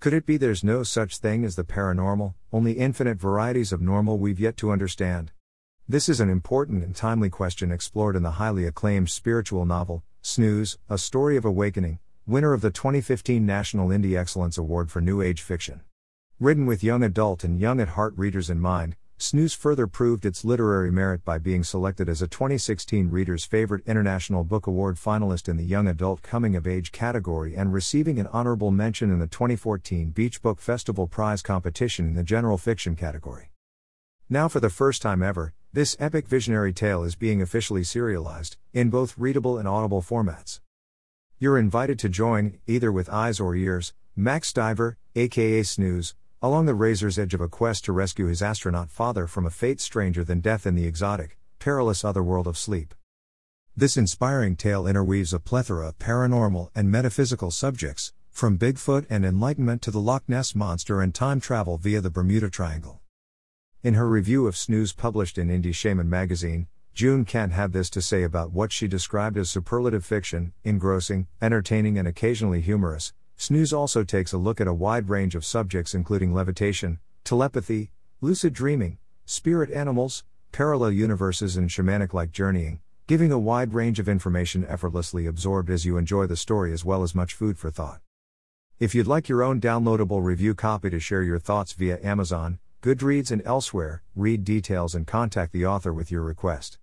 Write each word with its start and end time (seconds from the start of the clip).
Could 0.00 0.14
it 0.14 0.26
be 0.26 0.36
there's 0.36 0.62
no 0.62 0.84
such 0.84 1.18
thing 1.18 1.44
as 1.44 1.56
the 1.56 1.64
paranormal, 1.64 2.34
only 2.52 2.74
infinite 2.74 3.18
varieties 3.18 3.72
of 3.72 3.80
normal 3.80 4.16
we've 4.16 4.38
yet 4.38 4.56
to 4.58 4.70
understand? 4.70 5.32
This 5.88 6.08
is 6.08 6.20
an 6.20 6.30
important 6.30 6.84
and 6.84 6.94
timely 6.94 7.28
question 7.28 7.72
explored 7.72 8.14
in 8.14 8.22
the 8.22 8.38
highly 8.38 8.64
acclaimed 8.64 9.10
spiritual 9.10 9.66
novel, 9.66 10.04
Snooze, 10.22 10.78
A 10.88 10.98
Story 10.98 11.36
of 11.36 11.44
Awakening, 11.44 11.98
winner 12.28 12.52
of 12.52 12.60
the 12.60 12.70
2015 12.70 13.44
National 13.44 13.88
Indie 13.88 14.16
Excellence 14.16 14.56
Award 14.56 14.88
for 14.88 15.00
New 15.00 15.20
Age 15.20 15.42
Fiction. 15.42 15.80
Written 16.38 16.64
with 16.64 16.84
young 16.84 17.02
adult 17.02 17.42
and 17.42 17.58
young 17.58 17.80
at 17.80 17.88
heart 17.88 18.14
readers 18.16 18.48
in 18.48 18.60
mind, 18.60 18.94
Snooze 19.20 19.52
further 19.52 19.88
proved 19.88 20.24
its 20.24 20.44
literary 20.44 20.92
merit 20.92 21.24
by 21.24 21.38
being 21.38 21.64
selected 21.64 22.08
as 22.08 22.22
a 22.22 22.28
2016 22.28 23.10
Reader's 23.10 23.44
Favorite 23.44 23.82
International 23.84 24.44
Book 24.44 24.68
Award 24.68 24.94
finalist 24.94 25.48
in 25.48 25.56
the 25.56 25.64
Young 25.64 25.88
Adult 25.88 26.22
Coming 26.22 26.54
of 26.54 26.68
Age 26.68 26.92
category 26.92 27.56
and 27.56 27.72
receiving 27.72 28.20
an 28.20 28.28
honorable 28.28 28.70
mention 28.70 29.10
in 29.10 29.18
the 29.18 29.26
2014 29.26 30.10
Beach 30.10 30.40
Book 30.40 30.60
Festival 30.60 31.08
Prize 31.08 31.42
competition 31.42 32.06
in 32.06 32.14
the 32.14 32.22
General 32.22 32.56
Fiction 32.56 32.94
category. 32.94 33.50
Now, 34.30 34.46
for 34.46 34.60
the 34.60 34.70
first 34.70 35.02
time 35.02 35.20
ever, 35.20 35.52
this 35.72 35.96
epic 35.98 36.28
visionary 36.28 36.72
tale 36.72 37.02
is 37.02 37.16
being 37.16 37.42
officially 37.42 37.82
serialized, 37.82 38.56
in 38.72 38.88
both 38.88 39.18
readable 39.18 39.58
and 39.58 39.66
audible 39.66 40.00
formats. 40.00 40.60
You're 41.40 41.58
invited 41.58 41.98
to 41.98 42.08
join, 42.08 42.60
either 42.68 42.92
with 42.92 43.10
eyes 43.10 43.40
or 43.40 43.56
ears, 43.56 43.94
Max 44.14 44.52
Diver, 44.52 44.96
aka 45.16 45.64
Snooze, 45.64 46.14
along 46.40 46.66
the 46.66 46.74
razor's 46.74 47.18
edge 47.18 47.34
of 47.34 47.40
a 47.40 47.48
quest 47.48 47.84
to 47.84 47.92
rescue 47.92 48.26
his 48.26 48.40
astronaut 48.40 48.90
father 48.90 49.26
from 49.26 49.44
a 49.44 49.50
fate 49.50 49.80
stranger 49.80 50.22
than 50.22 50.38
death 50.38 50.66
in 50.66 50.76
the 50.76 50.86
exotic, 50.86 51.36
perilous 51.58 52.04
otherworld 52.04 52.46
of 52.46 52.56
sleep. 52.56 52.94
This 53.76 53.96
inspiring 53.96 54.54
tale 54.54 54.86
interweaves 54.86 55.32
a 55.32 55.40
plethora 55.40 55.88
of 55.88 55.98
paranormal 55.98 56.70
and 56.76 56.90
metaphysical 56.90 57.50
subjects, 57.50 58.12
from 58.30 58.56
Bigfoot 58.56 59.04
and 59.10 59.24
enlightenment 59.24 59.82
to 59.82 59.90
the 59.90 60.00
Loch 60.00 60.22
Ness 60.28 60.54
Monster 60.54 61.00
and 61.00 61.12
time 61.12 61.40
travel 61.40 61.76
via 61.76 62.00
the 62.00 62.10
Bermuda 62.10 62.50
Triangle. 62.50 63.00
In 63.82 63.94
her 63.94 64.08
review 64.08 64.46
of 64.46 64.56
Snooze 64.56 64.92
published 64.92 65.38
in 65.38 65.48
Indie 65.48 65.74
Shaman 65.74 66.08
magazine, 66.08 66.68
June 66.94 67.24
Kent 67.24 67.52
had 67.52 67.72
this 67.72 67.90
to 67.90 68.02
say 68.02 68.22
about 68.22 68.52
what 68.52 68.70
she 68.70 68.86
described 68.86 69.36
as 69.38 69.50
superlative 69.50 70.04
fiction, 70.04 70.52
engrossing, 70.62 71.26
entertaining, 71.42 71.98
and 71.98 72.06
occasionally 72.06 72.60
humorous, 72.60 73.12
Snooze 73.40 73.72
also 73.72 74.02
takes 74.02 74.32
a 74.32 74.36
look 74.36 74.60
at 74.60 74.66
a 74.66 74.74
wide 74.74 75.08
range 75.08 75.36
of 75.36 75.44
subjects 75.44 75.94
including 75.94 76.34
levitation, 76.34 76.98
telepathy, 77.22 77.92
lucid 78.20 78.52
dreaming, 78.52 78.98
spirit 79.26 79.70
animals, 79.70 80.24
parallel 80.50 80.90
universes, 80.90 81.56
and 81.56 81.70
shamanic 81.70 82.12
like 82.12 82.32
journeying, 82.32 82.80
giving 83.06 83.30
a 83.30 83.38
wide 83.38 83.72
range 83.72 84.00
of 84.00 84.08
information 84.08 84.66
effortlessly 84.66 85.24
absorbed 85.24 85.70
as 85.70 85.86
you 85.86 85.96
enjoy 85.96 86.26
the 86.26 86.36
story 86.36 86.72
as 86.72 86.84
well 86.84 87.04
as 87.04 87.14
much 87.14 87.32
food 87.32 87.56
for 87.56 87.70
thought. 87.70 88.00
If 88.80 88.92
you'd 88.92 89.06
like 89.06 89.28
your 89.28 89.44
own 89.44 89.60
downloadable 89.60 90.20
review 90.20 90.56
copy 90.56 90.90
to 90.90 90.98
share 90.98 91.22
your 91.22 91.38
thoughts 91.38 91.74
via 91.74 92.00
Amazon, 92.02 92.58
Goodreads, 92.82 93.30
and 93.30 93.42
elsewhere, 93.44 94.02
read 94.16 94.42
details 94.42 94.96
and 94.96 95.06
contact 95.06 95.52
the 95.52 95.64
author 95.64 95.92
with 95.92 96.10
your 96.10 96.22
request. 96.22 96.78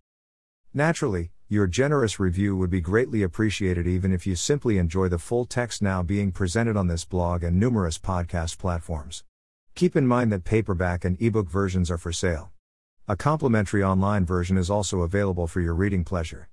Naturally, 0.73 1.31
your 1.47 1.67
generous 1.67 2.19
review 2.19 2.57
would 2.57 2.71
be 2.71 2.81
greatly 2.81 3.21
appreciated 3.21 3.85
even 3.85 4.11
if 4.11 4.25
you 4.25 4.35
simply 4.35 4.79
enjoy 4.79 5.07
the 5.07 5.19
full 5.19 5.45
text 5.45 5.79
now 5.79 6.01
being 6.01 6.31
presented 6.31 6.75
on 6.75 6.87
this 6.87 7.05
blog 7.05 7.43
and 7.43 7.59
numerous 7.59 7.99
podcast 7.99 8.57
platforms. 8.57 9.23
Keep 9.75 9.95
in 9.95 10.07
mind 10.07 10.31
that 10.31 10.43
paperback 10.43 11.05
and 11.05 11.21
ebook 11.21 11.47
versions 11.47 11.91
are 11.91 11.99
for 11.99 12.11
sale. 12.11 12.51
A 13.07 13.15
complimentary 13.15 13.83
online 13.83 14.25
version 14.25 14.57
is 14.57 14.71
also 14.71 15.01
available 15.01 15.45
for 15.45 15.61
your 15.61 15.75
reading 15.75 16.03
pleasure. 16.03 16.49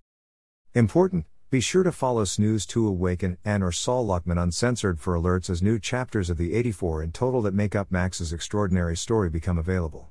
Important, 0.75 1.25
be 1.49 1.61
sure 1.61 1.85
to 1.85 1.93
follow 1.93 2.25
Snooze 2.25 2.67
to 2.67 2.87
Awaken 2.87 3.39
and 3.47 3.63
or 3.63 3.73
Sol 3.73 4.07
Luckman 4.07 4.43
Uncensored 4.43 5.01
for 5.01 5.15
alerts 5.15 5.49
as 5.49 5.63
new 5.63 5.79
chapters 5.79 6.29
of 6.29 6.37
the 6.37 6.53
84 6.53 7.03
in 7.03 7.13
total 7.13 7.41
that 7.43 7.55
make 7.55 7.75
up 7.75 7.91
Max's 7.91 8.31
extraordinary 8.31 8.99
story 8.99 9.31
become 9.31 9.57
available. 9.57 10.11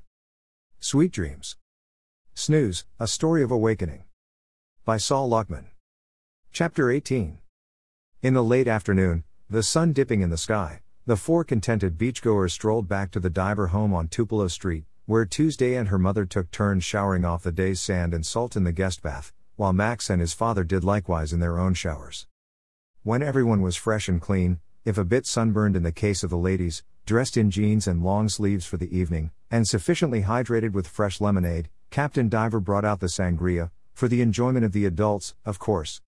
Sweet 0.79 1.11
Dreams. 1.11 1.55
Snooze, 2.33 2.85
A 2.99 3.07
Story 3.07 3.43
of 3.43 3.51
Awakening. 3.51 4.05
By 4.83 4.97
Sol 4.97 5.29
Luckman. 5.29 5.65
Chapter 6.51 6.89
18. 6.89 7.37
In 8.23 8.33
the 8.33 8.43
late 8.43 8.67
afternoon, 8.67 9.25
the 9.47 9.61
sun 9.61 9.93
dipping 9.93 10.21
in 10.21 10.31
the 10.31 10.39
sky, 10.39 10.81
the 11.05 11.15
four 11.15 11.43
contented 11.43 11.99
beachgoers 11.99 12.53
strolled 12.53 12.87
back 12.87 13.11
to 13.11 13.19
the 13.19 13.29
diver 13.29 13.67
home 13.67 13.93
on 13.93 14.07
Tupelo 14.07 14.47
Street, 14.47 14.85
where 15.05 15.23
Tuesday 15.23 15.75
and 15.75 15.89
her 15.89 15.99
mother 15.99 16.25
took 16.25 16.49
turns 16.49 16.83
showering 16.83 17.23
off 17.23 17.43
the 17.43 17.51
day's 17.51 17.79
sand 17.79 18.11
and 18.11 18.25
salt 18.25 18.55
in 18.55 18.63
the 18.63 18.71
guest 18.71 19.03
bath, 19.03 19.31
while 19.55 19.71
Max 19.71 20.09
and 20.09 20.19
his 20.19 20.33
father 20.33 20.63
did 20.63 20.83
likewise 20.83 21.31
in 21.31 21.39
their 21.39 21.59
own 21.59 21.75
showers. 21.75 22.25
When 23.03 23.21
everyone 23.21 23.61
was 23.61 23.75
fresh 23.75 24.09
and 24.09 24.19
clean, 24.19 24.61
if 24.83 24.97
a 24.97 25.05
bit 25.05 25.27
sunburned 25.27 25.75
in 25.75 25.83
the 25.83 25.91
case 25.91 26.23
of 26.23 26.31
the 26.31 26.39
ladies, 26.39 26.81
dressed 27.05 27.37
in 27.37 27.51
jeans 27.51 27.85
and 27.85 28.01
long 28.01 28.29
sleeves 28.29 28.65
for 28.65 28.77
the 28.77 28.97
evening, 28.97 29.29
and 29.51 29.67
sufficiently 29.67 30.23
hydrated 30.23 30.71
with 30.71 30.87
fresh 30.87 31.21
lemonade, 31.21 31.69
Captain 31.91 32.29
Diver 32.29 32.59
brought 32.59 32.83
out 32.83 32.99
the 32.99 33.09
sangria, 33.09 33.69
for 33.93 34.07
the 34.07 34.21
enjoyment 34.21 34.65
of 34.65 34.71
the 34.71 34.85
adults, 34.85 35.35
of 35.45 35.59
course. 35.59 36.01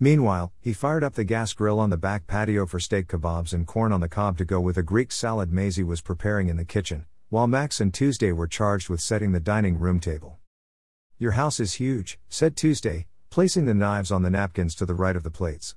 Meanwhile, 0.00 0.52
he 0.60 0.72
fired 0.72 1.04
up 1.04 1.14
the 1.14 1.24
gas 1.24 1.52
grill 1.52 1.78
on 1.78 1.90
the 1.90 1.96
back 1.96 2.26
patio 2.26 2.66
for 2.66 2.80
steak 2.80 3.06
kebabs 3.06 3.52
and 3.52 3.66
corn 3.66 3.92
on 3.92 4.00
the 4.00 4.08
cob 4.08 4.36
to 4.38 4.44
go 4.44 4.60
with 4.60 4.76
a 4.76 4.82
Greek 4.82 5.12
salad 5.12 5.52
Maisie 5.52 5.84
was 5.84 6.00
preparing 6.00 6.48
in 6.48 6.56
the 6.56 6.64
kitchen, 6.64 7.06
while 7.28 7.46
Max 7.46 7.80
and 7.80 7.94
Tuesday 7.94 8.32
were 8.32 8.48
charged 8.48 8.88
with 8.88 9.00
setting 9.00 9.32
the 9.32 9.40
dining 9.40 9.78
room 9.78 10.00
table. 10.00 10.38
Your 11.18 11.32
house 11.32 11.60
is 11.60 11.74
huge, 11.74 12.18
said 12.28 12.56
Tuesday, 12.56 13.06
placing 13.30 13.64
the 13.64 13.74
knives 13.74 14.10
on 14.10 14.22
the 14.22 14.30
napkins 14.30 14.74
to 14.74 14.84
the 14.84 14.94
right 14.94 15.14
of 15.14 15.22
the 15.22 15.30
plates. 15.30 15.76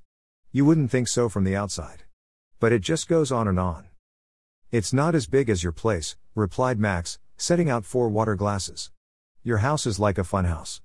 You 0.51 0.65
wouldn't 0.65 0.89
think 0.89 1.07
so 1.07 1.29
from 1.29 1.43
the 1.43 1.55
outside. 1.55 2.03
But 2.59 2.71
it 2.71 2.81
just 2.81 3.07
goes 3.07 3.31
on 3.31 3.47
and 3.47 3.59
on. 3.59 3.85
It's 4.71 4.91
not 4.91 5.13
as 5.13 5.27
big 5.27 5.49
as 5.49 5.61
your 5.61 5.71
place, 5.71 6.17
replied 6.33 6.79
Max, 6.79 7.19
setting 7.37 7.69
out 7.69 7.85
four 7.85 8.09
water 8.09 8.35
glasses. 8.35 8.89
Your 9.43 9.59
house 9.59 9.85
is 9.85 9.99
like 9.99 10.17
a 10.17 10.23
funhouse. 10.23 10.81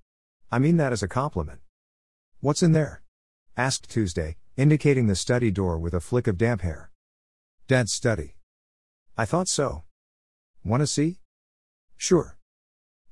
I 0.52 0.58
mean 0.58 0.78
that 0.78 0.92
as 0.92 1.02
a 1.02 1.08
compliment. 1.08 1.60
What's 2.40 2.62
in 2.62 2.72
there? 2.72 3.02
asked 3.56 3.88
Tuesday, 3.88 4.36
indicating 4.56 5.06
the 5.06 5.14
study 5.14 5.52
door 5.52 5.78
with 5.78 5.94
a 5.94 6.00
flick 6.00 6.26
of 6.26 6.36
damp 6.36 6.62
hair. 6.62 6.90
Dad's 7.68 7.92
study. 7.92 8.34
I 9.16 9.26
thought 9.26 9.46
so. 9.46 9.84
Want 10.64 10.80
to 10.80 10.88
see? 10.88 11.20
Sure. 11.96 12.36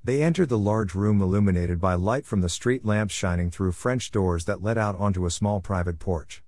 They 0.03 0.21
entered 0.21 0.49
the 0.49 0.59
large 0.59 0.97
room 0.97 1.23
illuminated 1.23 1.81
by 1.81 1.95
light 1.95 2.27
from 2.27 2.41
the 2.41 2.49
street 2.49 2.85
lamps 2.85 3.15
shining 3.15 3.53
through 3.53 3.73
French 3.73 4.11
doors 4.11 4.45
that 4.47 4.63
led 4.63 4.77
out 4.77 4.99
onto 4.99 5.25
a 5.25 5.31
small 5.31 5.61
private 5.61 6.01
porch. 6.01 6.43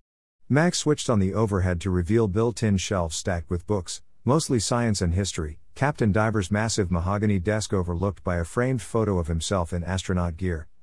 Max 0.49 0.78
switched 0.78 1.09
on 1.09 1.21
the 1.21 1.34
overhead 1.34 1.81
to 1.83 1.91
reveal 1.91 2.27
built 2.27 2.65
in 2.65 2.78
shelves 2.78 3.15
stacked 3.15 3.49
with 3.49 3.67
books, 3.67 4.03
mostly 4.25 4.59
science 4.59 5.01
and 5.01 5.15
history, 5.15 5.61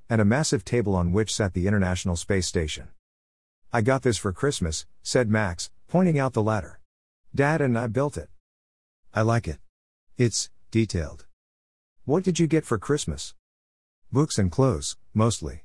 And 0.10 0.22
a 0.22 0.26
massive 0.26 0.64
table 0.64 0.96
on 0.96 1.12
which 1.12 1.34
sat 1.34 1.54
the 1.54 1.68
International 1.68 2.16
Space 2.16 2.48
Station. 2.48 2.88
I 3.74 3.82
got 3.82 4.04
this 4.04 4.18
for 4.18 4.32
Christmas, 4.32 4.86
said 5.04 5.30
Max, 5.30 5.70
pointing 5.90 6.18
out 6.18 6.34
the 6.34 6.42
ladder. 6.42 6.80
Dad 7.36 7.60
and 7.60 7.78
I 7.78 7.88
built 7.88 8.18
it. 8.18 8.30
I 9.14 9.22
like 9.22 9.48
it. 9.48 9.60
It's 10.18 10.50
detailed. 10.72 11.26
What 12.06 12.24
did 12.24 12.40
you 12.40 12.48
get 12.48 12.66
for 12.66 12.78
Christmas? 12.78 13.36
Books 14.12 14.40
and 14.40 14.50
clothes, 14.50 14.96
mostly. 15.14 15.64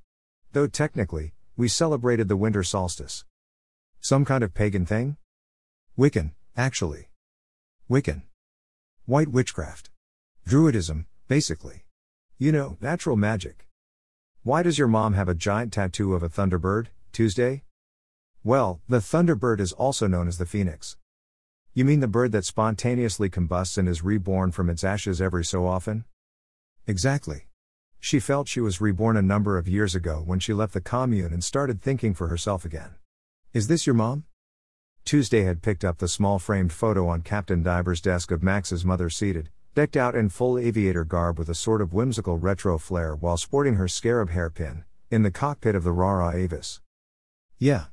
Though 0.52 0.66
technically, 0.66 1.32
we 1.56 1.68
celebrated 1.68 2.26
the 2.26 2.36
winter 2.36 2.64
solstice. 2.64 3.24
Some 4.00 4.24
kind 4.24 4.42
of 4.42 4.52
pagan 4.52 4.84
thing? 4.84 5.16
Wiccan, 5.96 6.32
actually. 6.56 7.10
Wiccan. 7.88 8.22
White 9.06 9.28
witchcraft. 9.28 9.90
Druidism, 10.48 11.06
basically. 11.28 11.84
You 12.38 12.50
know, 12.50 12.76
natural 12.80 13.16
magic. 13.16 13.68
Why 14.44 14.64
does 14.64 14.76
your 14.76 14.88
mom 14.88 15.12
have 15.12 15.28
a 15.28 15.36
giant 15.36 15.72
tattoo 15.72 16.14
of 16.14 16.22
a 16.24 16.28
thunderbird, 16.28 16.88
Tuesday? 17.12 17.62
Well, 18.42 18.80
the 18.88 18.98
thunderbird 18.98 19.60
is 19.60 19.72
also 19.72 20.08
known 20.08 20.26
as 20.26 20.38
the 20.38 20.46
phoenix. 20.46 20.96
You 21.74 21.84
mean 21.84 22.00
the 22.00 22.08
bird 22.08 22.32
that 22.32 22.44
spontaneously 22.44 23.30
combusts 23.30 23.78
and 23.78 23.88
is 23.88 24.02
reborn 24.02 24.50
from 24.50 24.68
its 24.68 24.82
ashes 24.82 25.22
every 25.22 25.44
so 25.44 25.64
often? 25.64 26.06
Exactly. 26.88 27.46
She 28.00 28.18
felt 28.18 28.48
she 28.48 28.58
was 28.58 28.80
reborn 28.80 29.16
a 29.16 29.22
number 29.22 29.58
of 29.58 29.68
years 29.68 29.94
ago 29.94 30.24
when 30.26 30.40
she 30.40 30.52
left 30.52 30.74
the 30.74 30.80
commune 30.80 31.32
and 31.32 31.44
started 31.44 31.80
thinking 31.80 32.12
for 32.12 32.26
herself 32.26 32.64
again. 32.64 32.96
Is 33.52 33.68
this 33.68 33.86
your 33.86 33.94
mom? 33.94 34.24
Tuesday 35.04 35.44
had 35.44 35.62
picked 35.62 35.84
up 35.84 35.98
the 35.98 36.08
small 36.08 36.40
framed 36.40 36.72
photo 36.72 37.06
on 37.06 37.22
Captain 37.22 37.62
Diver's 37.62 38.00
desk 38.00 38.32
of 38.32 38.42
Max's 38.42 38.84
mother 38.84 39.08
seated, 39.08 39.50
decked 39.74 39.96
out 39.96 40.14
in 40.14 40.28
full 40.28 40.58
aviator 40.58 41.04
garb 41.04 41.38
with 41.38 41.48
a 41.48 41.54
sort 41.54 41.80
of 41.80 41.94
whimsical 41.94 42.36
retro 42.36 42.76
flair 42.76 43.14
while 43.14 43.36
sporting 43.36 43.76
her 43.76 43.88
scarab 43.88 44.30
hairpin, 44.30 44.84
in 45.10 45.22
the 45.22 45.30
cockpit 45.30 45.74
of 45.74 45.82
the 45.82 45.92
Rara 45.92 46.34
Avis. 46.34 46.80
Yeah. 47.58 47.86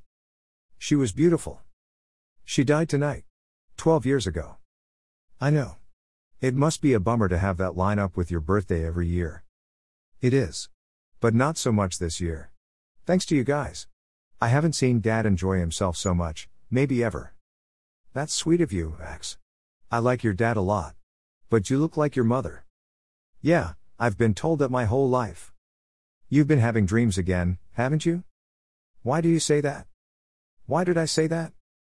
She 0.78 0.96
was 0.96 1.12
beautiful. 1.12 1.62
She 2.44 2.64
died 2.64 2.90
tonight. 2.90 3.24
Twelve 3.78 4.06
years 4.06 4.28
ago. 4.28 4.58
I 5.40 5.50
know. 5.52 5.78
It 6.42 6.56
must 6.56 6.82
be 6.82 6.94
a 6.94 7.00
bummer 7.00 7.30
to 7.30 7.38
have 7.38 7.58
that 7.58 7.78
line 7.78 8.00
up 8.00 8.18
with 8.18 8.32
your 8.32 8.42
birthday 8.42 8.86
every 8.86 9.08
year. 9.08 9.44
It 10.22 10.34
is. 10.34 10.70
But 11.22 11.34
not 11.34 11.58
so 11.58 11.72
much 11.72 12.00
this 12.00 12.20
year. 12.20 12.52
Thanks 13.06 13.26
to 13.28 13.36
you 13.36 13.44
guys. 13.44 13.88
I 14.42 14.48
haven't 14.48 14.74
seen 14.74 15.02
Dad 15.02 15.26
enjoy 15.26 15.60
himself 15.60 15.98
so 15.98 16.14
much, 16.14 16.50
maybe 16.72 17.04
ever. 17.04 17.34
That's 18.14 18.34
sweet 18.34 18.62
of 18.62 18.72
you, 18.74 18.96
Max. 19.00 19.38
I 19.92 20.00
like 20.00 20.24
your 20.24 20.34
dad 20.34 20.58
a 20.58 20.62
lot. 20.62 20.96
But 21.50 21.72
you 21.72 21.80
look 21.80 21.98
like 21.98 22.16
your 22.16 22.26
mother. 22.26 22.64
Yeah, 23.42 23.74
I've 23.98 24.18
been 24.18 24.36
told 24.36 24.60
that 24.60 24.70
my 24.70 24.86
whole 24.86 25.10
life. 25.10 25.52
You've 26.30 26.48
been 26.48 26.60
having 26.60 26.86
dreams 26.86 27.18
again, 27.18 27.58
haven't 27.72 28.06
you? 28.06 28.24
Why 29.02 29.20
do 29.20 29.30
you 29.30 29.40
say 29.40 29.60
that? 29.62 29.88
Why 30.68 30.84
did 30.84 30.96
I 30.96 31.06
say 31.06 31.26
that? 31.26 31.54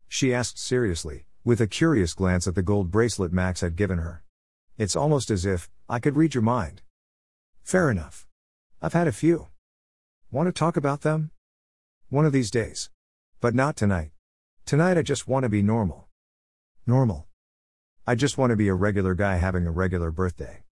She 0.06 0.32
asked 0.32 0.56
seriously, 0.56 1.26
with 1.44 1.60
a 1.60 1.66
curious 1.66 2.14
glance 2.14 2.46
at 2.46 2.54
the 2.54 2.62
gold 2.62 2.92
bracelet 2.92 3.32
Max 3.32 3.60
had 3.60 3.74
given 3.74 3.98
her. 3.98 4.22
It's 4.78 4.94
almost 4.94 5.30
as 5.30 5.44
if 5.44 5.68
I 5.88 5.98
could 5.98 6.16
read 6.16 6.34
your 6.34 6.42
mind. 6.42 6.82
Fair 7.64 7.90
enough. 7.90 8.28
I've 8.80 8.92
had 8.92 9.08
a 9.08 9.12
few. 9.12 9.48
Want 10.30 10.46
to 10.46 10.52
talk 10.52 10.76
about 10.76 11.00
them? 11.00 11.32
One 12.08 12.24
of 12.24 12.32
these 12.32 12.52
days. 12.52 12.88
But 13.40 13.54
not 13.54 13.74
tonight. 13.76 14.12
Tonight 14.64 14.96
I 14.96 15.02
just 15.02 15.26
want 15.26 15.42
to 15.42 15.48
be 15.48 15.62
normal. 15.62 16.08
Normal. 16.86 17.26
I 18.06 18.14
just 18.14 18.38
want 18.38 18.50
to 18.50 18.56
be 18.56 18.68
a 18.68 18.74
regular 18.74 19.14
guy 19.14 19.36
having 19.36 19.66
a 19.66 19.70
regular 19.70 20.10
birthday. 20.10 20.64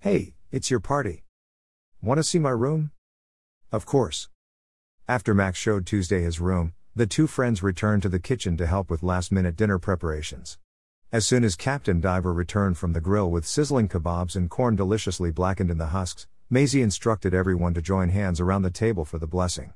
Hey, 0.00 0.34
it's 0.50 0.70
your 0.70 0.80
party. 0.80 1.24
Want 2.02 2.18
to 2.18 2.24
see 2.24 2.40
my 2.40 2.50
room? 2.50 2.90
Of 3.70 3.86
course. 3.86 4.28
After 5.06 5.34
Max 5.34 5.56
showed 5.56 5.86
Tuesday 5.86 6.20
his 6.20 6.40
room, 6.40 6.74
the 6.96 7.06
two 7.06 7.28
friends 7.28 7.62
returned 7.62 8.02
to 8.02 8.08
the 8.08 8.18
kitchen 8.18 8.56
to 8.56 8.66
help 8.66 8.90
with 8.90 9.04
last 9.04 9.30
minute 9.30 9.54
dinner 9.56 9.78
preparations. 9.78 10.58
As 11.12 11.24
soon 11.24 11.44
as 11.44 11.54
Captain 11.54 12.00
Diver 12.00 12.32
returned 12.32 12.76
from 12.76 12.92
the 12.92 13.00
grill 13.00 13.30
with 13.30 13.46
sizzling 13.46 13.88
kebabs 13.88 14.34
and 14.34 14.50
corn 14.50 14.74
deliciously 14.74 15.30
blackened 15.30 15.70
in 15.70 15.78
the 15.78 15.86
husks, 15.86 16.26
Maisie 16.50 16.82
instructed 16.82 17.34
everyone 17.34 17.72
to 17.74 17.80
join 17.80 18.08
hands 18.08 18.40
around 18.40 18.62
the 18.62 18.70
table 18.70 19.04
for 19.04 19.18
the 19.18 19.28
blessing. 19.28 19.74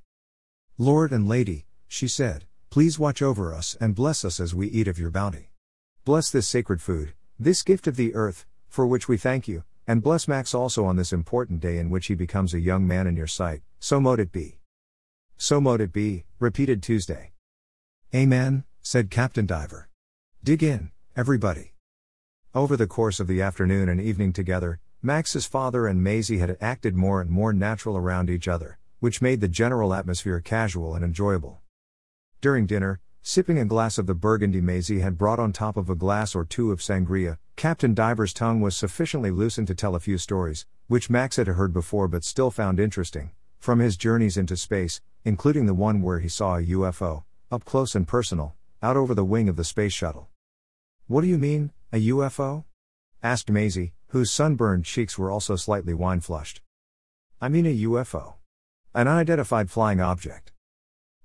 Lord 0.77 1.13
and 1.13 1.29
Lady, 1.29 1.65
she 1.87 2.09
said, 2.09 2.45
please 2.71 2.99
watch 2.99 3.23
over 3.23 3.55
us 3.55 3.77
and 3.81 3.95
bless 3.95 4.25
us 4.25 4.41
as 4.41 4.53
we 4.53 4.67
eat 4.67 4.89
of 4.89 4.99
your 4.99 5.11
bounty. 5.11 5.52
Bless 6.05 6.33
this 6.33 6.49
sacred 6.49 6.83
food, 6.83 7.13
this 7.39 7.63
gift 7.63 7.87
of 7.87 7.95
the 7.95 8.13
earth, 8.17 8.45
for 8.69 8.85
which 8.85 9.07
we 9.07 9.17
thank 9.17 9.47
you, 9.47 9.63
and 9.87 10.03
bless 10.03 10.27
Max 10.27 10.53
also 10.53 10.85
on 10.85 10.97
this 10.97 11.13
important 11.13 11.61
day 11.61 11.79
in 11.79 11.91
which 11.91 12.07
he 12.07 12.17
becomes 12.17 12.53
a 12.53 12.61
young 12.61 12.89
man 12.89 13.07
in 13.07 13.17
your 13.17 13.29
sight, 13.29 13.63
so 13.79 14.01
mote 14.01 14.19
it 14.19 14.33
be. 14.33 14.59
So 15.37 15.61
mote 15.61 15.81
it 15.81 15.93
be, 15.93 16.25
repeated 16.41 16.83
Tuesday. 16.83 17.31
Amen, 18.13 18.65
said 18.81 19.11
Captain 19.11 19.47
Diver. 19.47 19.89
Dig 20.43 20.65
in, 20.65 20.91
Everybody. 21.15 21.75
Over 22.53 22.77
the 22.77 22.89
course 22.89 23.21
of 23.21 23.29
the 23.29 23.41
afternoon 23.41 23.89
and 23.89 24.01
evening 24.01 24.33
together, 24.33 24.81
Max's 25.03 25.47
father 25.47 25.87
and 25.87 26.03
Maisie 26.03 26.39
had 26.39 26.57
acted 26.61 26.97
more 26.97 27.21
and 27.21 27.31
more 27.31 27.53
natural 27.53 27.97
around 27.97 28.29
each 28.29 28.49
other, 28.49 28.79
which 28.99 29.23
made 29.23 29.41
the 29.41 29.47
general 29.47 29.95
atmosphere 29.95 30.41
casual 30.41 30.97
and 30.97 31.05
enjoyable. 31.05 31.61
During 32.41 32.67
dinner, 32.67 33.01
sipping 33.25 33.57
a 33.57 33.65
glass 33.65 33.99
of 33.99 34.07
the 34.09 34.15
burgundy 34.15 34.61
Maisie 34.61 34.99
had 34.99 35.17
brought 35.17 35.39
on 35.39 35.53
top 35.53 35.77
of 35.77 35.89
a 35.89 35.95
glass 35.95 36.35
or 36.35 36.45
two 36.45 36.73
of 36.73 36.81
sangria, 36.81 37.39
Captain 37.55 37.95
Diver's 37.95 38.33
tongue 38.33 38.61
was 38.61 38.77
sufficiently 38.77 39.31
loosened 39.31 39.69
to 39.69 39.77
tell 39.77 39.95
a 39.95 40.01
few 40.01 40.19
stories, 40.19 40.67
which 40.89 41.09
Max 41.09 41.37
had 41.37 41.47
heard 41.47 41.73
before 41.73 42.09
but 42.09 42.25
still 42.25 42.51
found 42.51 42.81
interesting, 42.81 43.31
from 43.61 43.79
his 43.79 43.97
journeys 43.97 44.37
into 44.37 44.57
space, 44.57 45.01
including 45.25 45.67
the 45.67 45.75
one 45.75 46.03
where 46.03 46.19
he 46.19 46.29
saw 46.29 46.57
a 46.57 46.63
UFO, 46.63 47.23
up 47.49 47.65
close 47.65 47.95
and 47.95 48.09
personal, 48.09 48.57
out 48.83 48.97
over 48.97 49.15
the 49.15 49.25
wing 49.25 49.49
of 49.49 49.55
the 49.55 49.63
space 49.63 49.93
shuttle. 49.93 50.29
What 51.07 51.21
do 51.21 51.29
you 51.29 51.39
mean, 51.39 51.71
a 51.93 51.99
UFO? 52.09 52.65
asked 53.23 53.51
Maisie, 53.53 53.93
whose 54.09 54.33
sunburned 54.33 54.85
cheeks 54.85 55.17
were 55.17 55.31
also 55.31 55.55
slightly 55.55 55.95
wine 55.95 56.21
flushed. 56.21 56.61
I 57.41 57.49
mean 57.49 57.67
a 57.67 57.79
UFO. 57.85 58.35
An 58.95 59.07
unidentified 59.07 59.71
flying 59.71 60.01
object. 60.01 60.51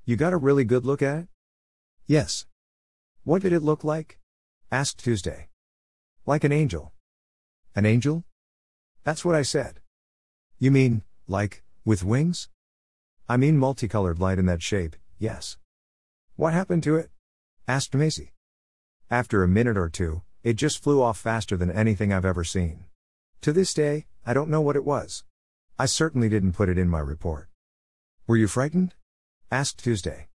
You 0.05 0.15
got 0.15 0.31
a 0.33 0.37
really 0.37 0.63
good 0.63 0.85
look 0.85 1.01
at 1.01 1.17
it? 1.17 1.27
Yes. 2.07 2.45
What 3.25 3.41
did 3.41 3.51
it 3.51 3.61
look 3.61 3.83
like? 3.83 4.17
asked 4.71 4.99
Tuesday. 4.99 5.49
Like 6.25 6.45
an 6.45 6.53
angel. 6.53 6.93
An 7.75 7.85
angel? 7.85 8.23
That's 9.03 9.25
what 9.25 9.35
I 9.35 9.41
said. 9.41 9.81
You 10.57 10.71
mean, 10.71 11.03
like, 11.27 11.63
with 11.83 12.05
wings? 12.05 12.47
I 13.27 13.35
mean 13.35 13.57
multicolored 13.57 14.19
light 14.19 14.39
in 14.39 14.45
that 14.45 14.63
shape, 14.63 14.95
yes. 15.19 15.57
What 16.37 16.53
happened 16.53 16.83
to 16.83 16.95
it? 16.95 17.11
asked 17.67 17.93
Maisie. 17.93 18.31
After 19.11 19.43
a 19.43 19.47
minute 19.47 19.77
or 19.77 19.89
two, 19.89 20.21
it 20.43 20.53
just 20.53 20.81
flew 20.81 21.01
off 21.01 21.17
faster 21.17 21.57
than 21.57 21.69
anything 21.69 22.13
I've 22.13 22.23
ever 22.23 22.45
seen. 22.45 22.85
To 23.41 23.51
this 23.51 23.73
day, 23.73 24.05
I 24.25 24.33
don't 24.33 24.49
know 24.49 24.61
what 24.61 24.77
it 24.77 24.85
was. 24.85 25.25
I 25.77 25.87
certainly 25.87 26.29
didn't 26.29 26.53
put 26.53 26.69
it 26.69 26.77
in 26.77 26.87
my 26.87 26.99
report. 26.99 27.49
Were 28.27 28.37
you 28.37 28.47
frightened? 28.47 28.95
asked 29.51 29.79
Tuesday. 29.83 30.29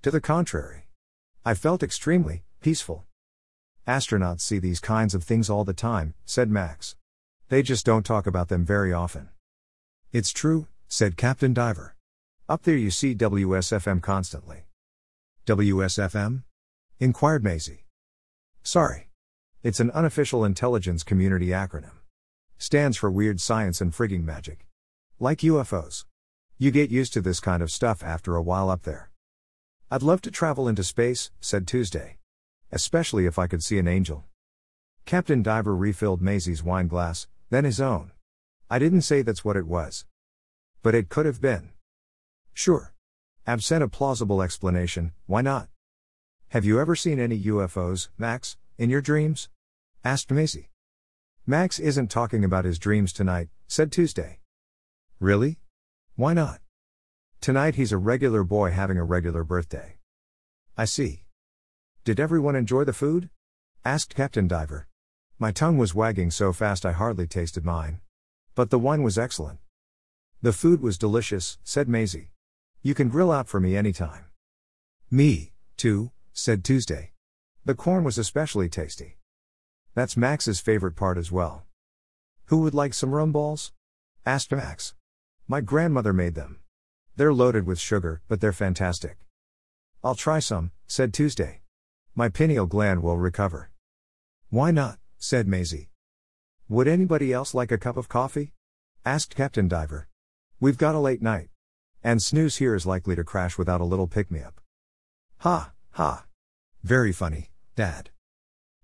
To 0.00 0.10
the 0.10 0.20
contrary. 0.22 0.83
I 1.46 1.52
felt 1.52 1.82
extremely 1.82 2.42
peaceful. 2.62 3.04
Astronauts 3.86 4.40
see 4.40 4.58
these 4.58 4.80
kinds 4.80 5.14
of 5.14 5.22
things 5.22 5.50
all 5.50 5.62
the 5.62 5.74
time, 5.74 6.14
said 6.24 6.48
Max. 6.48 6.96
They 7.50 7.62
just 7.62 7.84
don't 7.84 8.06
talk 8.06 8.26
about 8.26 8.48
them 8.48 8.64
very 8.64 8.94
often. 8.94 9.28
It's 10.10 10.32
true, 10.32 10.68
said 10.88 11.18
Captain 11.18 11.52
Diver. 11.52 11.96
Up 12.48 12.62
there 12.62 12.78
you 12.78 12.90
see 12.90 13.14
WSFM 13.14 14.00
constantly. 14.00 14.68
WSFM? 15.44 16.44
inquired 16.98 17.44
Maisie. 17.44 17.84
Sorry. 18.62 19.10
It's 19.62 19.80
an 19.80 19.90
unofficial 19.90 20.46
intelligence 20.46 21.02
community 21.02 21.48
acronym. 21.48 21.98
Stands 22.56 22.96
for 22.96 23.10
Weird 23.10 23.38
Science 23.38 23.82
and 23.82 23.92
Frigging 23.92 24.24
Magic. 24.24 24.64
Like 25.20 25.40
UFOs. 25.40 26.06
You 26.56 26.70
get 26.70 26.90
used 26.90 27.12
to 27.12 27.20
this 27.20 27.40
kind 27.40 27.62
of 27.62 27.70
stuff 27.70 28.02
after 28.02 28.34
a 28.34 28.42
while 28.42 28.70
up 28.70 28.84
there. 28.84 29.10
I'd 29.94 30.02
love 30.02 30.22
to 30.22 30.30
travel 30.32 30.66
into 30.66 30.82
space, 30.82 31.30
said 31.40 31.68
Tuesday. 31.68 32.16
Especially 32.72 33.26
if 33.26 33.38
I 33.38 33.46
could 33.46 33.62
see 33.62 33.78
an 33.78 33.86
angel. 33.86 34.24
Captain 35.04 35.40
Diver 35.40 35.72
refilled 35.72 36.20
Maisie's 36.20 36.64
wine 36.64 36.88
glass, 36.88 37.28
then 37.50 37.62
his 37.62 37.80
own. 37.80 38.10
I 38.68 38.80
didn't 38.80 39.02
say 39.02 39.22
that's 39.22 39.44
what 39.44 39.56
it 39.56 39.68
was. 39.68 40.04
But 40.82 40.96
it 40.96 41.10
could 41.10 41.26
have 41.26 41.40
been. 41.40 41.68
Sure. 42.52 42.92
Absent 43.46 43.84
a 43.84 43.88
plausible 43.88 44.42
explanation, 44.42 45.12
why 45.26 45.42
not? 45.42 45.68
Have 46.48 46.64
you 46.64 46.80
ever 46.80 46.96
seen 46.96 47.20
any 47.20 47.38
UFOs, 47.42 48.08
Max, 48.18 48.56
in 48.76 48.90
your 48.90 49.00
dreams? 49.00 49.48
asked 50.04 50.32
Maisie. 50.32 50.70
Max 51.46 51.78
isn't 51.78 52.10
talking 52.10 52.44
about 52.44 52.64
his 52.64 52.80
dreams 52.80 53.12
tonight, 53.12 53.48
said 53.68 53.92
Tuesday. 53.92 54.40
Really? 55.20 55.60
Why 56.16 56.34
not? 56.34 56.58
Tonight 57.44 57.74
he's 57.74 57.92
a 57.92 57.98
regular 57.98 58.42
boy 58.42 58.70
having 58.70 58.96
a 58.96 59.04
regular 59.04 59.44
birthday. 59.44 59.98
I 60.78 60.86
see. 60.86 61.24
Did 62.02 62.18
everyone 62.18 62.56
enjoy 62.56 62.84
the 62.84 62.94
food? 62.94 63.28
asked 63.84 64.14
Captain 64.14 64.48
Diver. 64.48 64.88
My 65.38 65.52
tongue 65.52 65.76
was 65.76 65.94
wagging 65.94 66.30
so 66.30 66.54
fast 66.54 66.86
I 66.86 66.92
hardly 66.92 67.26
tasted 67.26 67.62
mine. 67.62 68.00
But 68.54 68.70
the 68.70 68.78
wine 68.78 69.02
was 69.02 69.18
excellent. 69.18 69.58
The 70.40 70.54
food 70.54 70.80
was 70.80 70.96
delicious, 70.96 71.58
said 71.62 71.86
Maisie. 71.86 72.30
You 72.80 72.94
can 72.94 73.10
grill 73.10 73.30
out 73.30 73.46
for 73.46 73.60
me 73.60 73.76
anytime. 73.76 74.24
Me, 75.10 75.52
too, 75.76 76.12
said 76.32 76.64
Tuesday. 76.64 77.12
The 77.66 77.74
corn 77.74 78.04
was 78.04 78.16
especially 78.16 78.70
tasty. 78.70 79.18
That's 79.94 80.16
Max's 80.16 80.60
favorite 80.60 80.96
part 80.96 81.18
as 81.18 81.30
well. 81.30 81.66
Who 82.46 82.62
would 82.62 82.72
like 82.72 82.94
some 82.94 83.14
rum 83.14 83.32
balls? 83.32 83.70
asked 84.24 84.50
Max. 84.50 84.94
My 85.46 85.60
grandmother 85.60 86.14
made 86.14 86.36
them. 86.36 86.60
They're 87.16 87.32
loaded 87.32 87.66
with 87.66 87.78
sugar, 87.78 88.22
but 88.26 88.40
they're 88.40 88.52
fantastic. 88.52 89.18
I'll 90.02 90.16
try 90.16 90.40
some, 90.40 90.72
said 90.88 91.14
Tuesday. 91.14 91.60
My 92.14 92.28
pineal 92.28 92.66
gland 92.66 93.02
will 93.02 93.16
recover. 93.16 93.70
Why 94.50 94.70
not? 94.72 94.98
said 95.18 95.46
Maisie. 95.46 95.90
Would 96.68 96.88
anybody 96.88 97.32
else 97.32 97.54
like 97.54 97.70
a 97.70 97.78
cup 97.78 97.96
of 97.96 98.08
coffee? 98.08 98.52
asked 99.04 99.36
Captain 99.36 99.68
Diver. 99.68 100.08
We've 100.58 100.78
got 100.78 100.94
a 100.94 100.98
late 100.98 101.22
night. 101.22 101.50
And 102.02 102.20
snooze 102.20 102.56
here 102.56 102.74
is 102.74 102.84
likely 102.84 103.14
to 103.16 103.24
crash 103.24 103.56
without 103.56 103.80
a 103.80 103.84
little 103.84 104.08
pick 104.08 104.30
me 104.30 104.40
up. 104.40 104.60
Ha! 105.38 105.72
Ha. 105.92 106.26
Very 106.82 107.12
funny, 107.12 107.50
Dad. 107.76 108.10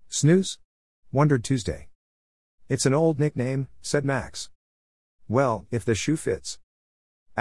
Snooze? 0.07 0.57
Wondered 1.11 1.43
Tuesday. 1.43 1.89
It's 2.69 2.85
an 2.85 2.93
old 2.93 3.19
nickname, 3.19 3.67
said 3.81 4.05
Max. 4.05 4.49
Well, 5.27 5.65
if 5.69 5.83
the 5.83 5.95
shoe 5.95 6.15
fits. 6.15 6.59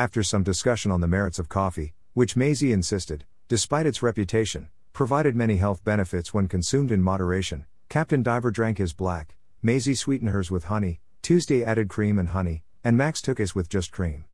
After 0.01 0.23
some 0.23 0.43
discussion 0.43 0.91
on 0.91 1.03
the 1.03 1.07
merits 1.07 1.39
of 1.39 1.51
coffee, 1.51 1.93
which 2.15 2.35
Maisie 2.35 2.73
insisted, 2.73 3.27
despite 3.49 3.85
its 3.85 4.03
reputation, 4.03 4.71
provided 4.95 5.37
many 5.37 5.59
health 5.59 5.85
benefits 5.85 6.33
when 6.33 6.49
consumed 6.49 6.91
in 6.91 7.03
moderation, 7.03 7.67
Captain 7.91 8.23
Diver 8.23 8.51
drank 8.51 8.79
his 8.79 8.95
black, 8.95 9.37
Maisie 9.61 9.95
sweetened 9.95 10.31
hers 10.31 10.51
with 10.51 10.65
honey, 10.73 11.01
Tuesday 11.21 11.63
added 11.63 11.91
cream 11.91 12.19
and 12.19 12.31
honey, 12.31 12.65
and 12.83 12.97
Max 12.97 13.21
took 13.21 13.37
his 13.37 13.55
with 13.55 13.69
just 13.69 13.93
cream. 13.93 14.25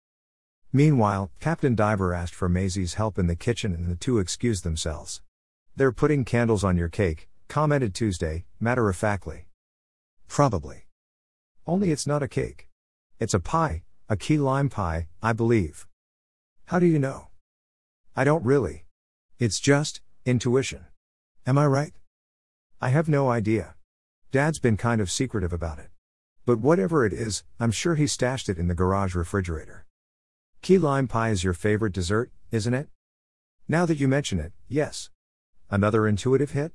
Meanwhile, 0.72 1.32
Captain 1.40 1.74
Diver 1.74 2.14
asked 2.14 2.36
for 2.36 2.48
Maisie's 2.48 2.94
help 2.94 3.18
in 3.18 3.26
the 3.26 3.34
kitchen 3.34 3.74
and 3.74 3.90
the 3.90 3.96
two 3.96 4.20
excused 4.20 4.62
themselves. 4.62 5.20
They're 5.74 5.90
putting 5.90 6.24
candles 6.24 6.62
on 6.62 6.76
your 6.76 6.88
cake, 6.88 7.28
commented 7.48 7.92
Tuesday, 7.92 8.44
matter 8.60 8.88
of 8.88 8.94
factly. 8.94 9.48
Probably. 10.28 10.86
Only 11.66 11.90
it's 11.90 12.06
not 12.06 12.22
a 12.22 12.28
cake. 12.28 12.68
It's 13.18 13.34
a 13.34 13.40
pie, 13.40 13.82
a 14.08 14.16
key 14.16 14.38
lime 14.38 14.68
pie, 14.68 15.08
I 15.20 15.32
believe. 15.32 15.88
How 16.66 16.78
do 16.78 16.86
you 16.86 16.98
know? 16.98 17.26
I 18.14 18.22
don't 18.22 18.44
really. 18.44 18.84
It's 19.40 19.58
just, 19.58 20.00
intuition. 20.24 20.84
Am 21.44 21.58
I 21.58 21.66
right? 21.66 21.92
I 22.80 22.90
have 22.90 23.08
no 23.08 23.30
idea. 23.30 23.74
Dad's 24.30 24.60
been 24.60 24.76
kind 24.76 25.00
of 25.00 25.10
secretive 25.10 25.52
about 25.52 25.80
it. 25.80 25.90
But 26.44 26.60
whatever 26.60 27.04
it 27.04 27.12
is, 27.12 27.42
I'm 27.58 27.72
sure 27.72 27.96
he 27.96 28.06
stashed 28.06 28.48
it 28.48 28.58
in 28.58 28.68
the 28.68 28.76
garage 28.76 29.16
refrigerator. 29.16 29.86
Key 30.62 30.78
lime 30.78 31.08
pie 31.08 31.30
is 31.30 31.42
your 31.42 31.52
favorite 31.52 31.92
dessert, 31.92 32.30
isn't 32.52 32.74
it? 32.74 32.88
Now 33.66 33.86
that 33.86 33.98
you 33.98 34.06
mention 34.06 34.38
it, 34.38 34.52
yes. 34.68 35.10
Another 35.68 36.06
intuitive 36.06 36.52
hit? 36.52 36.70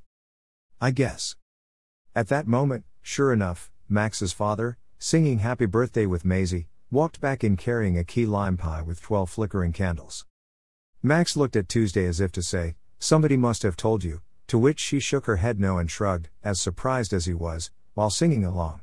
I 0.81 0.91
guess. 0.91 1.37
At 2.13 2.27
that 2.27 2.45
moment, 2.45 2.83
sure 3.01 3.31
enough, 3.31 3.71
Max's 3.87 4.33
father, 4.33 4.77
singing 4.99 5.39
Happy 5.39 5.65
Birthday 5.65 6.05
with 6.05 6.25
Maisie, 6.25 6.67
walked 6.91 7.21
back 7.21 7.41
in 7.41 7.55
carrying 7.55 7.97
a 7.97 8.03
key 8.03 8.25
lime 8.25 8.57
pie 8.57 8.81
with 8.81 9.01
12 9.01 9.29
flickering 9.29 9.71
candles. 9.71 10.25
Max 11.01 11.37
looked 11.37 11.55
at 11.55 11.69
Tuesday 11.69 12.05
as 12.05 12.19
if 12.19 12.33
to 12.33 12.43
say, 12.43 12.75
Somebody 12.99 13.37
must 13.37 13.63
have 13.63 13.77
told 13.77 14.03
you, 14.03 14.19
to 14.47 14.57
which 14.57 14.77
she 14.81 14.99
shook 14.99 15.25
her 15.25 15.37
head 15.37 15.57
no 15.57 15.77
and 15.77 15.89
shrugged, 15.89 16.27
as 16.43 16.59
surprised 16.59 17.13
as 17.13 17.23
he 17.23 17.33
was, 17.33 17.71
while 17.93 18.09
singing 18.09 18.43
along. 18.43 18.81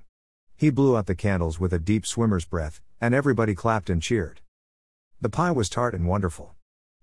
He 0.57 0.71
blew 0.71 0.97
out 0.97 1.05
the 1.05 1.15
candles 1.15 1.61
with 1.61 1.75
a 1.75 1.79
deep 1.79 2.07
swimmer's 2.07 2.47
breath, 2.47 2.81
and 2.99 3.15
everybody 3.15 3.55
clapped 3.55 3.91
and 3.91 4.01
cheered. 4.01 4.41
The 5.21 5.29
pie 5.29 5.51
was 5.51 5.69
tart 5.69 5.95
and 5.95 6.09
wonderful. 6.09 6.55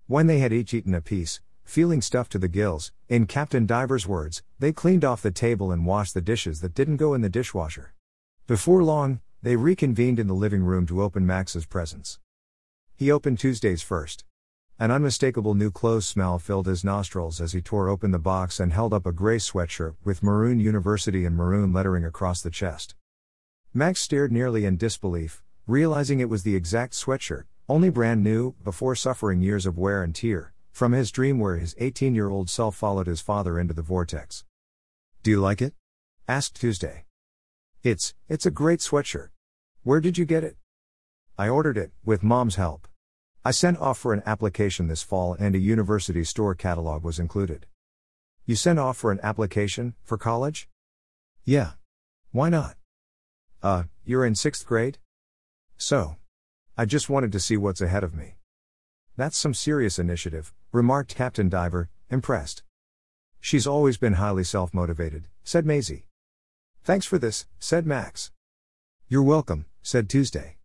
When 0.08 0.26
they 0.26 0.40
had 0.40 0.52
each 0.52 0.74
eaten 0.74 0.92
a 0.92 1.00
piece, 1.00 1.40
feeling 1.62 2.02
stuffed 2.02 2.32
to 2.32 2.38
the 2.38 2.48
gills, 2.48 2.90
in 3.08 3.26
Captain 3.26 3.64
Diver's 3.64 4.08
words, 4.08 4.42
they 4.58 4.72
cleaned 4.72 5.04
off 5.04 5.22
the 5.22 5.30
table 5.30 5.70
and 5.70 5.86
washed 5.86 6.14
the 6.14 6.20
dishes 6.20 6.60
that 6.62 6.74
didn't 6.74 6.96
go 6.96 7.14
in 7.14 7.20
the 7.20 7.28
dishwasher. 7.28 7.94
Before 8.48 8.82
long, 8.82 9.20
they 9.46 9.54
reconvened 9.54 10.18
in 10.18 10.26
the 10.26 10.34
living 10.34 10.64
room 10.64 10.86
to 10.86 11.00
open 11.00 11.24
Max's 11.24 11.66
presents. 11.66 12.18
He 12.96 13.12
opened 13.12 13.38
Tuesday's 13.38 13.80
first. 13.80 14.24
An 14.76 14.90
unmistakable 14.90 15.54
new 15.54 15.70
clothes 15.70 16.04
smell 16.04 16.40
filled 16.40 16.66
his 16.66 16.82
nostrils 16.82 17.40
as 17.40 17.52
he 17.52 17.62
tore 17.62 17.88
open 17.88 18.10
the 18.10 18.18
box 18.18 18.58
and 18.58 18.72
held 18.72 18.92
up 18.92 19.06
a 19.06 19.12
gray 19.12 19.36
sweatshirt 19.36 19.94
with 20.02 20.20
Maroon 20.20 20.58
University 20.58 21.24
and 21.24 21.36
maroon 21.36 21.72
lettering 21.72 22.04
across 22.04 22.42
the 22.42 22.50
chest. 22.50 22.96
Max 23.72 24.00
stared 24.00 24.32
nearly 24.32 24.64
in 24.64 24.76
disbelief, 24.76 25.44
realizing 25.68 26.18
it 26.18 26.28
was 26.28 26.42
the 26.42 26.56
exact 26.56 26.94
sweatshirt, 26.94 27.44
only 27.68 27.88
brand 27.88 28.24
new, 28.24 28.56
before 28.64 28.96
suffering 28.96 29.42
years 29.42 29.64
of 29.64 29.78
wear 29.78 30.02
and 30.02 30.16
tear, 30.16 30.54
from 30.72 30.90
his 30.90 31.12
dream 31.12 31.38
where 31.38 31.58
his 31.58 31.76
18 31.78 32.16
year 32.16 32.30
old 32.30 32.50
self 32.50 32.74
followed 32.74 33.06
his 33.06 33.20
father 33.20 33.60
into 33.60 33.74
the 33.74 33.80
vortex. 33.80 34.42
Do 35.22 35.30
you 35.30 35.40
like 35.40 35.62
it? 35.62 35.72
asked 36.26 36.56
Tuesday. 36.56 37.04
It's, 37.84 38.12
it's 38.28 38.44
a 38.44 38.50
great 38.50 38.80
sweatshirt. 38.80 39.28
Where 39.86 40.00
did 40.00 40.18
you 40.18 40.24
get 40.24 40.42
it? 40.42 40.56
I 41.38 41.48
ordered 41.48 41.78
it, 41.78 41.92
with 42.04 42.24
mom's 42.24 42.56
help. 42.56 42.88
I 43.44 43.52
sent 43.52 43.78
off 43.78 43.96
for 43.96 44.12
an 44.12 44.24
application 44.26 44.88
this 44.88 45.04
fall 45.04 45.34
and 45.38 45.54
a 45.54 45.60
university 45.60 46.24
store 46.24 46.56
catalog 46.56 47.04
was 47.04 47.20
included. 47.20 47.66
You 48.46 48.56
sent 48.56 48.80
off 48.80 48.96
for 48.96 49.12
an 49.12 49.20
application, 49.22 49.94
for 50.02 50.18
college? 50.18 50.68
Yeah. 51.44 51.74
Why 52.32 52.48
not? 52.48 52.74
Uh, 53.62 53.84
you're 54.04 54.26
in 54.26 54.34
sixth 54.34 54.66
grade? 54.66 54.98
So. 55.76 56.16
I 56.76 56.84
just 56.84 57.08
wanted 57.08 57.30
to 57.30 57.38
see 57.38 57.56
what's 57.56 57.80
ahead 57.80 58.02
of 58.02 58.12
me. 58.12 58.38
That's 59.16 59.38
some 59.38 59.54
serious 59.54 60.00
initiative, 60.00 60.52
remarked 60.72 61.14
Captain 61.14 61.48
Diver, 61.48 61.90
impressed. 62.10 62.64
She's 63.40 63.68
always 63.68 63.98
been 63.98 64.14
highly 64.14 64.42
self 64.42 64.74
motivated, 64.74 65.28
said 65.44 65.64
Maisie. 65.64 66.06
Thanks 66.82 67.06
for 67.06 67.18
this, 67.18 67.46
said 67.60 67.86
Max. 67.86 68.32
You're 69.08 69.22
welcome, 69.22 69.66
said 69.86 70.08
Tuesday. 70.08 70.56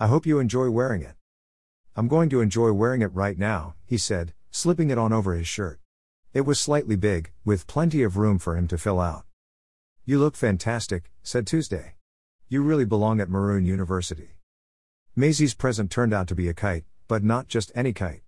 I 0.00 0.06
hope 0.06 0.24
you 0.24 0.38
enjoy 0.38 0.70
wearing 0.70 1.02
it. 1.02 1.16
I'm 1.94 2.08
going 2.08 2.30
to 2.30 2.40
enjoy 2.40 2.72
wearing 2.72 3.02
it 3.02 3.12
right 3.12 3.36
now, 3.36 3.74
he 3.84 3.98
said, 3.98 4.32
slipping 4.50 4.88
it 4.88 4.96
on 4.96 5.12
over 5.12 5.34
his 5.34 5.46
shirt. 5.46 5.78
It 6.32 6.46
was 6.46 6.58
slightly 6.58 6.96
big, 6.96 7.32
with 7.44 7.66
plenty 7.66 8.02
of 8.02 8.16
room 8.16 8.38
for 8.38 8.56
him 8.56 8.66
to 8.68 8.78
fill 8.78 8.98
out. 8.98 9.26
You 10.06 10.18
look 10.18 10.36
fantastic, 10.36 11.12
said 11.22 11.46
Tuesday. 11.46 11.96
You 12.48 12.62
really 12.62 12.86
belong 12.86 13.20
at 13.20 13.28
Maroon 13.28 13.66
University. 13.66 14.38
Maisie's 15.14 15.52
present 15.52 15.90
turned 15.90 16.14
out 16.14 16.26
to 16.28 16.34
be 16.34 16.48
a 16.48 16.54
kite, 16.54 16.86
but 17.08 17.22
not 17.22 17.48
just 17.48 17.72
any 17.74 17.92
kite. 17.92 18.22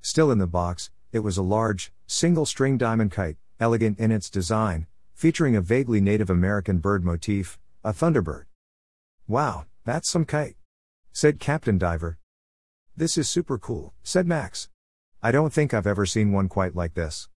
Still 0.00 0.30
in 0.30 0.38
the 0.38 0.46
box, 0.46 0.92
it 1.10 1.24
was 1.26 1.36
a 1.36 1.42
large, 1.42 1.92
single 2.06 2.46
string 2.46 2.78
diamond 2.78 3.10
kite, 3.10 3.38
elegant 3.58 3.98
in 3.98 4.12
its 4.12 4.30
design, 4.30 4.86
featuring 5.12 5.56
a 5.56 5.60
vaguely 5.60 6.00
Native 6.00 6.30
American 6.30 6.78
bird 6.78 7.04
motif, 7.04 7.58
a 7.82 7.92
thunderbird. 7.92 8.44
Wow, 9.26 9.66
that's 9.88 10.10
some 10.10 10.26
kite, 10.26 10.56
said 11.12 11.40
Captain 11.40 11.78
Diver. 11.78 12.18
This 12.94 13.16
is 13.16 13.26
super 13.26 13.56
cool, 13.58 13.94
said 14.02 14.26
Max. 14.26 14.68
I 15.22 15.32
don't 15.32 15.52
think 15.52 15.72
I've 15.72 15.86
ever 15.86 16.04
seen 16.04 16.30
one 16.30 16.48
quite 16.48 16.76
like 16.76 16.92
this. 16.92 17.28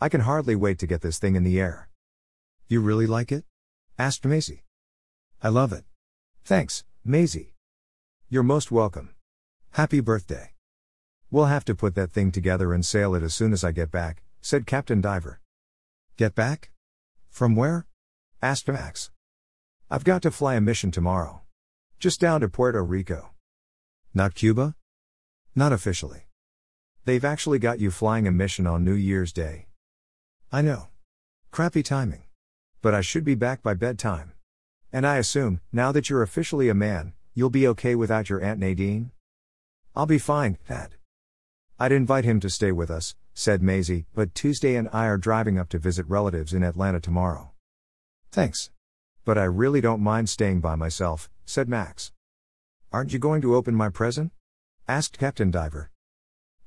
I 0.00 0.08
can 0.08 0.20
hardly 0.20 0.54
wait 0.54 0.78
to 0.78 0.86
get 0.86 1.00
this 1.00 1.18
thing 1.18 1.34
in 1.34 1.42
the 1.42 1.58
air. 1.58 1.88
You 2.68 2.80
really 2.80 3.08
like 3.08 3.32
it? 3.32 3.44
asked 3.98 4.24
Maisie. 4.24 4.62
I 5.42 5.48
love 5.48 5.72
it. 5.72 5.84
Thanks, 6.44 6.84
Maisie. 7.04 7.54
You're 8.28 8.44
most 8.44 8.70
welcome. 8.70 9.14
Happy 9.72 9.98
birthday. 10.00 10.52
We'll 11.30 11.46
have 11.46 11.64
to 11.64 11.74
put 11.74 11.96
that 11.96 12.12
thing 12.12 12.30
together 12.30 12.72
and 12.72 12.86
sail 12.86 13.16
it 13.16 13.24
as 13.24 13.34
soon 13.34 13.52
as 13.52 13.64
I 13.64 13.72
get 13.72 13.90
back, 13.90 14.22
said 14.40 14.64
Captain 14.64 15.00
Diver. 15.00 15.40
Get 16.16 16.36
back? 16.36 16.70
From 17.30 17.56
where? 17.56 17.86
asked 18.40 18.68
Max. 18.68 19.10
I've 19.90 20.04
got 20.04 20.22
to 20.22 20.30
fly 20.30 20.54
a 20.54 20.60
mission 20.60 20.92
tomorrow. 20.92 21.42
Just 21.98 22.20
down 22.20 22.42
to 22.42 22.48
Puerto 22.48 22.84
Rico. 22.84 23.30
Not 24.12 24.34
Cuba? 24.34 24.74
Not 25.54 25.72
officially. 25.72 26.26
They've 27.06 27.24
actually 27.24 27.58
got 27.58 27.80
you 27.80 27.90
flying 27.90 28.26
a 28.26 28.30
mission 28.32 28.66
on 28.66 28.84
New 28.84 28.92
Year's 28.94 29.32
Day. 29.32 29.68
I 30.52 30.60
know. 30.60 30.88
Crappy 31.50 31.82
timing. 31.82 32.24
But 32.82 32.92
I 32.92 33.00
should 33.00 33.24
be 33.24 33.34
back 33.34 33.62
by 33.62 33.72
bedtime. 33.72 34.32
And 34.92 35.06
I 35.06 35.16
assume, 35.16 35.60
now 35.72 35.90
that 35.92 36.10
you're 36.10 36.22
officially 36.22 36.68
a 36.68 36.74
man, 36.74 37.14
you'll 37.32 37.48
be 37.48 37.66
okay 37.68 37.94
without 37.94 38.28
your 38.28 38.42
Aunt 38.42 38.60
Nadine? 38.60 39.12
I'll 39.94 40.04
be 40.04 40.18
fine, 40.18 40.58
Dad. 40.68 40.96
I'd 41.78 41.92
invite 41.92 42.26
him 42.26 42.40
to 42.40 42.50
stay 42.50 42.72
with 42.72 42.90
us, 42.90 43.14
said 43.32 43.62
Maisie, 43.62 44.04
but 44.14 44.34
Tuesday 44.34 44.76
and 44.76 44.90
I 44.92 45.06
are 45.06 45.16
driving 45.16 45.58
up 45.58 45.70
to 45.70 45.78
visit 45.78 46.06
relatives 46.08 46.52
in 46.52 46.62
Atlanta 46.62 47.00
tomorrow. 47.00 47.52
Thanks. 48.30 48.70
But 49.26 49.36
I 49.36 49.42
really 49.42 49.80
don't 49.80 50.00
mind 50.00 50.28
staying 50.28 50.60
by 50.60 50.76
myself, 50.76 51.28
said 51.44 51.68
Max. 51.68 52.12
Aren't 52.92 53.12
you 53.12 53.18
going 53.18 53.42
to 53.42 53.56
open 53.56 53.74
my 53.74 53.88
present? 53.88 54.30
asked 54.86 55.18
Captain 55.18 55.50
Diver. 55.50 55.90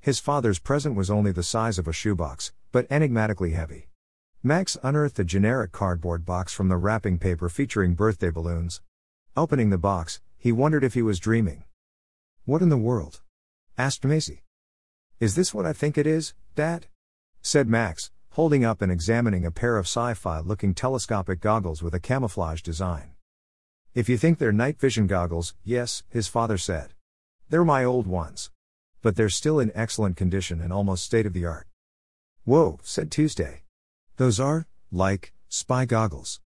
His 0.01 0.19
father's 0.19 0.59
present 0.59 0.93
was 0.93 1.09
only 1.09 1.31
the 1.31 1.41
size 1.41 1.79
of 1.79 1.87
a 1.87 1.93
shoebox, 1.93 2.51
but 2.73 2.85
enigmatically 2.91 3.51
heavy. 3.51 3.87
Max 4.43 4.77
unearthed 4.83 5.17
a 5.19 5.23
generic 5.23 5.71
cardboard 5.71 6.25
box 6.25 6.53
from 6.53 6.67
the 6.67 6.75
wrapping 6.75 7.17
paper 7.17 7.47
featuring 7.47 7.93
birthday 7.93 8.29
balloons. 8.29 8.81
Opening 9.37 9.69
the 9.69 9.77
box, 9.77 10.19
he 10.37 10.51
wondered 10.51 10.83
if 10.83 10.95
he 10.95 11.01
was 11.01 11.17
dreaming. 11.17 11.63
What 12.43 12.61
in 12.61 12.67
the 12.67 12.77
world? 12.77 13.21
asked 13.77 14.03
Maisie. 14.03 14.43
Is 15.21 15.35
this 15.35 15.53
what 15.53 15.65
I 15.65 15.71
think 15.71 15.97
it 15.97 16.05
is, 16.05 16.33
Dad? 16.55 16.87
said 17.41 17.69
Max, 17.69 18.11
holding 18.31 18.63
up 18.63 18.81
and 18.81 18.91
examining 18.91 19.45
a 19.45 19.51
pair 19.51 19.77
of 19.77 19.85
sci 19.85 20.13
fi 20.13 20.39
looking 20.39 20.73
telescopic 20.73 21.39
goggles 21.39 21.81
with 21.81 21.93
a 21.93 21.99
camouflage 21.99 22.61
design. 22.61 23.11
If 23.95 24.07
you 24.07 24.17
think 24.17 24.37
they're 24.37 24.51
night 24.51 24.79
vision 24.79 25.07
goggles, 25.07 25.55
yes, 25.63 26.03
his 26.09 26.27
father 26.27 26.57
said. 26.57 26.93
They're 27.49 27.65
my 27.65 27.83
old 27.83 28.05
ones. 28.05 28.51
But 29.01 29.15
they're 29.15 29.29
still 29.29 29.59
in 29.59 29.71
excellent 29.73 30.17
condition 30.17 30.61
and 30.61 30.71
almost 30.71 31.03
state 31.03 31.25
of 31.25 31.33
the 31.33 31.45
art. 31.45 31.67
Whoa, 32.45 32.79
said 32.83 33.11
Tuesday. 33.11 33.63
Those 34.17 34.39
are, 34.39 34.67
like, 34.91 35.33
spy 35.47 35.85
goggles. 35.85 36.41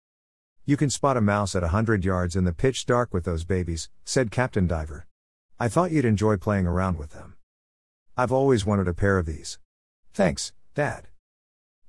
You 0.64 0.76
can 0.76 0.90
spot 0.90 1.16
a 1.16 1.20
mouse 1.20 1.54
at 1.54 1.62
a 1.62 1.68
hundred 1.68 2.04
yards 2.04 2.37
in 2.37 2.44
the 2.44 2.52
pitch 2.52 2.87
dark 2.87 3.14
with 3.14 3.25
those 3.25 3.44
babies, 3.44 3.88
said 4.04 4.30
Captain 4.30 4.66
Diver. 4.66 5.06
I 5.61 5.68
thought 5.68 5.92
you'd 5.92 6.04
enjoy 6.04 6.37
playing 6.37 6.66
around 6.66 6.99
with 6.99 7.11
them. 7.11 7.37
I've 8.16 8.32
always 8.32 8.66
wanted 8.66 8.88
a 8.88 8.94
pair 8.94 9.18
of 9.18 9.26
these. 9.26 9.58
Thanks, 10.12 10.52
Dad. 10.75 11.08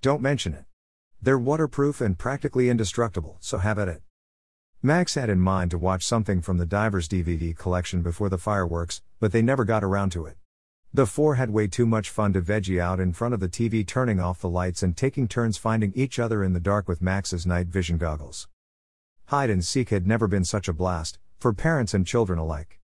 Don't 0.02 0.22
mention 0.22 0.54
it. 0.54 0.64
They're 1.22 1.38
waterproof 1.38 2.00
and 2.00 2.18
practically 2.18 2.70
indestructible, 2.70 3.36
so 3.42 3.58
have 3.58 3.78
at 3.78 3.90
it. 3.90 4.02
Max 4.82 5.16
had 5.16 5.30
in 5.30 5.42
mind 5.42 5.72
to 5.72 5.78
watch 5.78 6.06
something 6.06 6.42
from 6.42 6.58
the 6.58 6.66
Divers 6.66 7.10
DVD 7.10 7.54
collection 7.54 8.02
before 8.02 8.30
the 8.30 8.38
fireworks, 8.38 9.02
but 9.20 9.34
they 9.34 9.42
never 9.42 9.66
got 9.66 9.84
around 9.84 10.14
to 10.14 10.26
it. 10.26 10.38
The 10.94 11.06
four 11.06 11.36
had 11.36 11.50
way 11.50 11.68
too 11.68 11.86
much 11.86 12.10
fun 12.10 12.32
to 12.32 12.42
veggie 12.42 12.80
out 12.80 13.02
in 13.02 13.12
front 13.12 13.34
of 13.34 13.42
the 13.42 13.50
TV, 13.50 13.86
turning 13.86 14.22
off 14.22 14.40
the 14.40 14.48
lights 14.48 14.82
and 14.84 14.96
taking 14.96 15.28
turns 15.28 15.58
finding 15.58 15.92
each 15.96 16.18
other 16.18 16.46
in 16.46 16.54
the 16.54 16.62
dark 16.62 16.88
with 16.88 17.02
Max's 17.02 17.46
night 17.46 17.68
vision 17.68 17.98
goggles. 17.98 18.48
Hide 19.26 19.50
and 19.50 19.66
seek 19.66 19.90
had 19.90 20.08
never 20.08 20.30
been 20.30 20.46
such 20.46 20.70
a 20.70 20.74
blast, 20.74 21.20
for 21.40 21.52
parents 21.52 21.94
and 21.94 22.08
children 22.08 22.40
alike. 22.40 22.80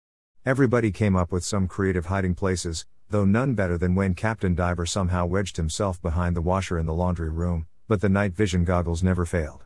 Everybody 0.47 0.91
came 0.91 1.15
up 1.15 1.31
with 1.31 1.43
some 1.45 1.67
creative 1.67 2.07
hiding 2.07 2.33
places, 2.33 2.87
though 3.13 3.25
none 3.25 3.53
better 3.53 3.77
than 3.77 3.93
when 3.93 4.15
Captain 4.15 4.55
Diver 4.55 4.87
somehow 4.87 5.23
wedged 5.27 5.57
himself 5.57 6.01
behind 6.01 6.35
the 6.35 6.41
washer 6.41 6.79
in 6.79 6.87
the 6.87 6.95
laundry 6.95 7.29
room, 7.29 7.67
but 7.87 8.01
the 8.01 8.09
night 8.09 8.33
vision 8.33 8.65
goggles 8.65 9.03
never 9.03 9.23
failed. 9.23 9.65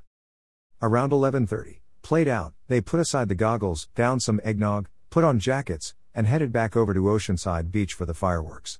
Around 0.82 1.14
11:30, 1.14 1.80
played 2.02 2.28
out, 2.28 2.54
they 2.68 2.82
put 2.82 3.00
aside 3.00 3.30
the 3.30 3.36
goggles, 3.36 3.88
downed 3.96 4.22
some 4.22 4.42
eggnog, 4.44 4.90
put 5.10 5.24
on 5.24 5.40
jackets, 5.40 5.96
and 6.14 6.28
headed 6.28 6.52
back 6.52 6.76
over 6.76 6.94
to 6.94 7.00
Oceanside 7.00 7.72
Beach 7.72 7.94
for 7.94 8.06
the 8.06 8.14
fireworks. 8.14 8.80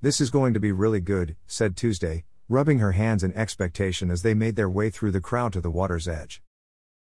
This 0.00 0.22
is 0.22 0.30
going 0.30 0.54
to 0.54 0.60
be 0.60 0.72
really 0.72 1.00
good, 1.00 1.36
said 1.46 1.76
Tuesday, 1.76 2.24
rubbing 2.48 2.78
her 2.78 2.92
hands 2.92 3.22
in 3.22 3.34
expectation 3.34 4.10
as 4.10 4.22
they 4.22 4.32
made 4.32 4.56
their 4.56 4.70
way 4.70 4.88
through 4.88 5.10
the 5.10 5.20
crowd 5.20 5.52
to 5.52 5.60
the 5.60 5.70
water's 5.70 6.08
edge. 6.08 6.42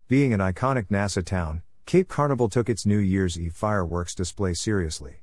Being 0.08 0.34
an 0.34 0.40
iconic 0.40 0.88
NASA 0.88 1.24
town, 1.24 1.62
Cape 1.86 2.08
Carnival 2.08 2.50
took 2.50 2.70
its 2.70 2.88
New 2.88 2.98
Year's 2.98 3.40
Eve 3.40 3.54
fireworks 3.54 4.16
display 4.16 4.56
seriously. 4.56 5.21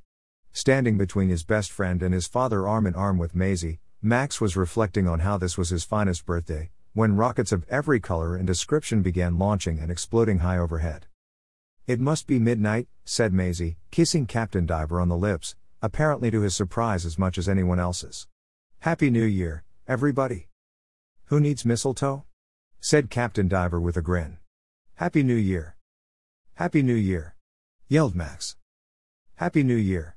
Standing 0.58 0.98
between 0.98 1.28
his 1.28 1.44
best 1.44 1.70
friend 1.70 2.02
and 2.02 2.12
his 2.12 2.26
father 2.26 2.66
arm 2.66 2.84
in 2.84 2.96
arm 2.96 3.16
with 3.16 3.36
Maisie, 3.36 3.78
Max 4.02 4.40
was 4.40 4.56
reflecting 4.56 5.06
on 5.06 5.20
how 5.20 5.38
this 5.38 5.56
was 5.56 5.68
his 5.68 5.84
finest 5.84 6.26
birthday, 6.26 6.72
when 6.94 7.14
rockets 7.14 7.52
of 7.52 7.64
every 7.68 8.00
color 8.00 8.34
and 8.34 8.44
description 8.44 9.00
began 9.00 9.38
launching 9.38 9.78
and 9.78 9.88
exploding 9.88 10.38
high 10.38 10.58
overhead. 10.58 11.06
It 11.86 12.00
must 12.00 12.26
be 12.26 12.40
midnight, 12.40 12.88
said 13.04 13.32
Maisie, 13.32 13.76
kissing 13.92 14.26
Captain 14.26 14.66
Diver 14.66 15.00
on 15.00 15.08
the 15.08 15.16
lips, 15.16 15.54
apparently 15.80 16.28
to 16.32 16.40
his 16.40 16.56
surprise 16.56 17.06
as 17.06 17.20
much 17.20 17.38
as 17.38 17.48
anyone 17.48 17.78
else's. 17.78 18.26
Happy 18.80 19.10
New 19.10 19.26
Year, 19.26 19.62
everybody. 19.86 20.48
Who 21.26 21.38
needs 21.38 21.64
mistletoe? 21.64 22.24
said 22.80 23.10
Captain 23.10 23.46
Diver 23.46 23.80
with 23.80 23.96
a 23.96 24.02
grin. 24.02 24.38
Happy 24.96 25.22
New 25.22 25.36
Year. 25.36 25.76
Happy 26.54 26.82
New 26.82 26.96
Year. 26.96 27.36
yelled 27.86 28.16
Max. 28.16 28.56
Happy 29.36 29.62
New 29.62 29.76
Year. 29.76 30.16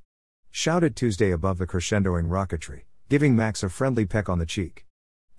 Shouted 0.52 0.96
Tuesday 0.96 1.32
above 1.32 1.58
the 1.58 1.66
crescendoing 1.66 2.28
rocketry, 2.28 2.82
giving 3.08 3.36
Max 3.36 3.64
a 3.64 3.70
friendly 3.70 4.06
peck 4.06 4.28
on 4.28 4.38
the 4.38 4.46
cheek. 4.46 4.86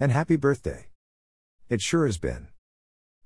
And 0.00 0.10
happy 0.10 0.36
birthday. 0.36 0.88
It 1.68 1.82
sure 1.82 2.06
has 2.06 2.16
been. 2.16 2.48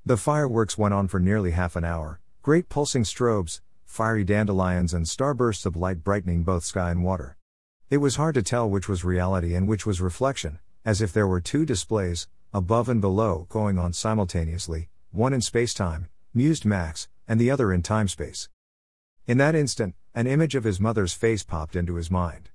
The 0.05 0.17
fireworks 0.17 0.77
went 0.77 0.95
on 0.95 1.09
for 1.09 1.21
nearly 1.21 1.53
half 1.53 1.77
an 1.77 1.85
hour, 1.85 2.21
great 2.43 2.69
pulsing 2.69 3.05
strobes, 3.05 3.61
fiery 3.85 4.25
dandelions, 4.25 4.93
and 4.93 5.07
starbursts 5.07 5.65
of 5.65 5.77
light 5.77 6.03
brightening 6.03 6.43
both 6.43 6.65
sky 6.65 6.91
and 6.91 7.05
water. 7.05 7.37
It 7.89 7.99
was 7.99 8.17
hard 8.17 8.35
to 8.35 8.43
tell 8.43 8.69
which 8.69 8.89
was 8.89 9.05
reality 9.05 9.55
and 9.55 9.69
which 9.69 9.87
was 9.87 10.01
reflection, 10.01 10.59
as 10.85 11.01
if 11.01 11.13
there 11.13 11.27
were 11.27 11.41
two 11.41 11.65
displays, 11.65 12.27
above 12.53 12.89
and 12.89 13.01
below, 13.01 13.47
going 13.49 13.79
on 13.79 13.93
simultaneously, 13.93 14.89
one 15.13 15.33
in 15.33 15.41
spacetime, 15.41 16.09
mused 16.35 16.65
Max, 16.65 17.09
and 17.29 17.41
the 17.41 17.51
other 17.51 17.73
in 17.73 17.83
timespace. 17.83 18.49
In 19.27 19.39
that 19.39 19.57
instant, 19.57 19.97
an 20.15 20.29
image 20.29 20.55
of 20.55 20.63
his 20.63 20.79
mother's 20.79 21.13
face 21.13 21.43
popped 21.43 21.75
into 21.75 21.97
his 21.97 22.13
mind. 22.13 22.51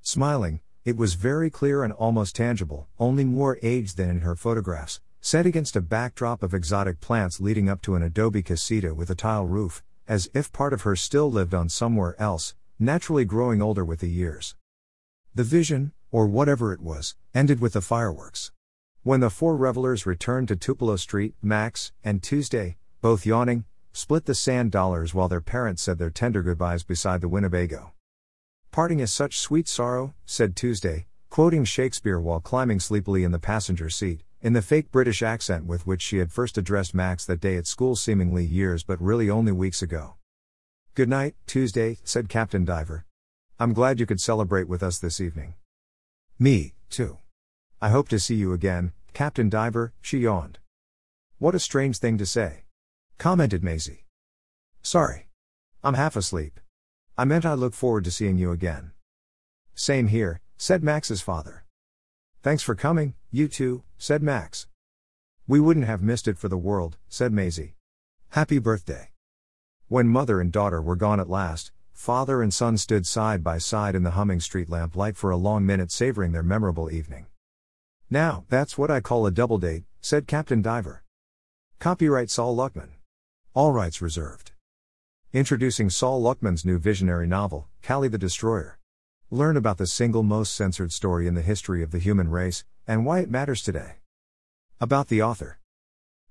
Smiling, 0.00 0.60
it 0.82 0.96
was 0.96 1.14
very 1.14 1.50
clear 1.50 1.84
and 1.84 1.92
almost 1.92 2.34
tangible, 2.34 2.88
only 2.98 3.24
more 3.24 3.58
aged 3.62 3.98
than 3.98 4.08
in 4.08 4.20
her 4.20 4.34
photographs, 4.34 5.00
set 5.20 5.44
against 5.44 5.76
a 5.76 5.82
backdrop 5.82 6.42
of 6.42 6.54
exotic 6.54 7.00
plants 7.00 7.42
leading 7.42 7.68
up 7.68 7.82
to 7.82 7.94
an 7.94 8.02
adobe 8.02 8.42
casita 8.42 8.94
with 8.94 9.10
a 9.10 9.14
tile 9.14 9.44
roof, 9.44 9.82
as 10.08 10.30
if 10.32 10.50
part 10.50 10.72
of 10.72 10.82
her 10.82 10.96
still 10.96 11.30
lived 11.30 11.52
on 11.52 11.68
somewhere 11.68 12.18
else, 12.18 12.54
naturally 12.78 13.26
growing 13.26 13.60
older 13.60 13.84
with 13.84 14.00
the 14.00 14.08
years. 14.08 14.56
The 15.34 15.44
vision, 15.44 15.92
or 16.10 16.26
whatever 16.26 16.72
it 16.72 16.80
was, 16.80 17.16
ended 17.34 17.60
with 17.60 17.74
the 17.74 17.82
fireworks. 17.82 18.50
When 19.02 19.20
the 19.20 19.28
four 19.28 19.56
revelers 19.56 20.06
returned 20.06 20.48
to 20.48 20.56
Tupelo 20.56 20.96
Street, 20.96 21.34
Max 21.42 21.92
and 22.02 22.22
Tuesday, 22.22 22.78
both 23.02 23.26
yawning, 23.26 23.66
split 23.94 24.24
the 24.24 24.34
sand 24.34 24.72
dollars 24.72 25.14
while 25.14 25.28
their 25.28 25.40
parents 25.40 25.80
said 25.80 25.98
their 25.98 26.10
tender 26.10 26.42
goodbyes 26.42 26.82
beside 26.82 27.20
the 27.20 27.28
Winnebago. 27.28 27.92
Parting 28.72 28.98
is 28.98 29.12
such 29.12 29.38
sweet 29.38 29.68
sorrow, 29.68 30.14
said 30.26 30.56
Tuesday, 30.56 31.06
quoting 31.30 31.64
Shakespeare 31.64 32.18
while 32.18 32.40
climbing 32.40 32.80
sleepily 32.80 33.22
in 33.22 33.30
the 33.30 33.38
passenger 33.38 33.88
seat, 33.88 34.24
in 34.42 34.52
the 34.52 34.62
fake 34.62 34.90
British 34.90 35.22
accent 35.22 35.64
with 35.64 35.86
which 35.86 36.02
she 36.02 36.18
had 36.18 36.32
first 36.32 36.58
addressed 36.58 36.92
Max 36.92 37.24
that 37.24 37.40
day 37.40 37.56
at 37.56 37.68
school, 37.68 37.94
seemingly 37.94 38.44
years 38.44 38.82
but 38.82 39.00
really 39.00 39.30
only 39.30 39.52
weeks 39.52 39.80
ago. 39.80 40.16
Good 40.94 41.08
night, 41.08 41.36
Tuesday, 41.46 41.98
said 42.02 42.28
Captain 42.28 42.64
Diver. 42.64 43.06
I'm 43.60 43.72
glad 43.72 44.00
you 44.00 44.06
could 44.06 44.20
celebrate 44.20 44.68
with 44.68 44.82
us 44.82 44.98
this 44.98 45.20
evening. 45.20 45.54
Me, 46.36 46.74
too. 46.90 47.18
I 47.80 47.90
hope 47.90 48.08
to 48.08 48.18
see 48.18 48.34
you 48.34 48.52
again, 48.52 48.92
Captain 49.12 49.48
Diver, 49.48 49.92
she 50.00 50.18
yawned. 50.18 50.58
What 51.38 51.54
a 51.54 51.60
strange 51.60 51.98
thing 51.98 52.18
to 52.18 52.26
say. 52.26 52.63
Commented 53.18 53.62
Maisie. 53.62 54.04
Sorry. 54.82 55.28
I'm 55.82 55.94
half 55.94 56.16
asleep. 56.16 56.60
I 57.16 57.24
meant 57.24 57.46
I 57.46 57.54
look 57.54 57.74
forward 57.74 58.04
to 58.04 58.10
seeing 58.10 58.38
you 58.38 58.50
again. 58.50 58.92
Same 59.74 60.08
here, 60.08 60.40
said 60.56 60.82
Max's 60.82 61.20
father. 61.20 61.64
Thanks 62.42 62.62
for 62.62 62.74
coming, 62.74 63.14
you 63.30 63.48
two, 63.48 63.82
said 63.98 64.22
Max. 64.22 64.66
We 65.46 65.60
wouldn't 65.60 65.86
have 65.86 66.02
missed 66.02 66.26
it 66.26 66.38
for 66.38 66.48
the 66.48 66.58
world, 66.58 66.96
said 67.08 67.32
Maisie. 67.32 67.74
Happy 68.30 68.58
birthday. 68.58 69.10
When 69.88 70.08
mother 70.08 70.40
and 70.40 70.50
daughter 70.50 70.82
were 70.82 70.96
gone 70.96 71.20
at 71.20 71.30
last, 71.30 71.70
father 71.92 72.42
and 72.42 72.52
son 72.52 72.76
stood 72.76 73.06
side 73.06 73.44
by 73.44 73.58
side 73.58 73.94
in 73.94 74.02
the 74.02 74.12
humming 74.12 74.40
street 74.40 74.68
lamplight 74.68 75.16
for 75.16 75.30
a 75.30 75.36
long 75.36 75.64
minute 75.64 75.92
savoring 75.92 76.32
their 76.32 76.42
memorable 76.42 76.90
evening. 76.90 77.26
Now, 78.10 78.44
that's 78.48 78.76
what 78.76 78.90
I 78.90 79.00
call 79.00 79.26
a 79.26 79.30
double 79.30 79.58
date, 79.58 79.84
said 80.00 80.26
Captain 80.26 80.62
Diver. 80.62 81.04
Copyright 81.78 82.30
Sol 82.30 82.56
Luckman. 82.56 82.93
All 83.56 83.70
rights 83.70 84.02
reserved. 84.02 84.50
Introducing 85.32 85.88
Sol 85.88 86.20
Luckman's 86.20 86.64
new 86.64 86.76
visionary 86.76 87.28
novel, 87.28 87.68
Kali 87.82 88.08
the 88.08 88.18
Destroyer. 88.18 88.80
Learn 89.30 89.56
about 89.56 89.78
the 89.78 89.86
single 89.86 90.24
most 90.24 90.56
censored 90.56 90.90
story 90.90 91.28
in 91.28 91.34
the 91.34 91.40
history 91.40 91.80
of 91.80 91.92
the 91.92 92.00
human 92.00 92.28
race, 92.30 92.64
and 92.84 93.06
why 93.06 93.20
it 93.20 93.30
matters 93.30 93.62
today. 93.62 93.98
About 94.80 95.06
the 95.06 95.22
author 95.22 95.60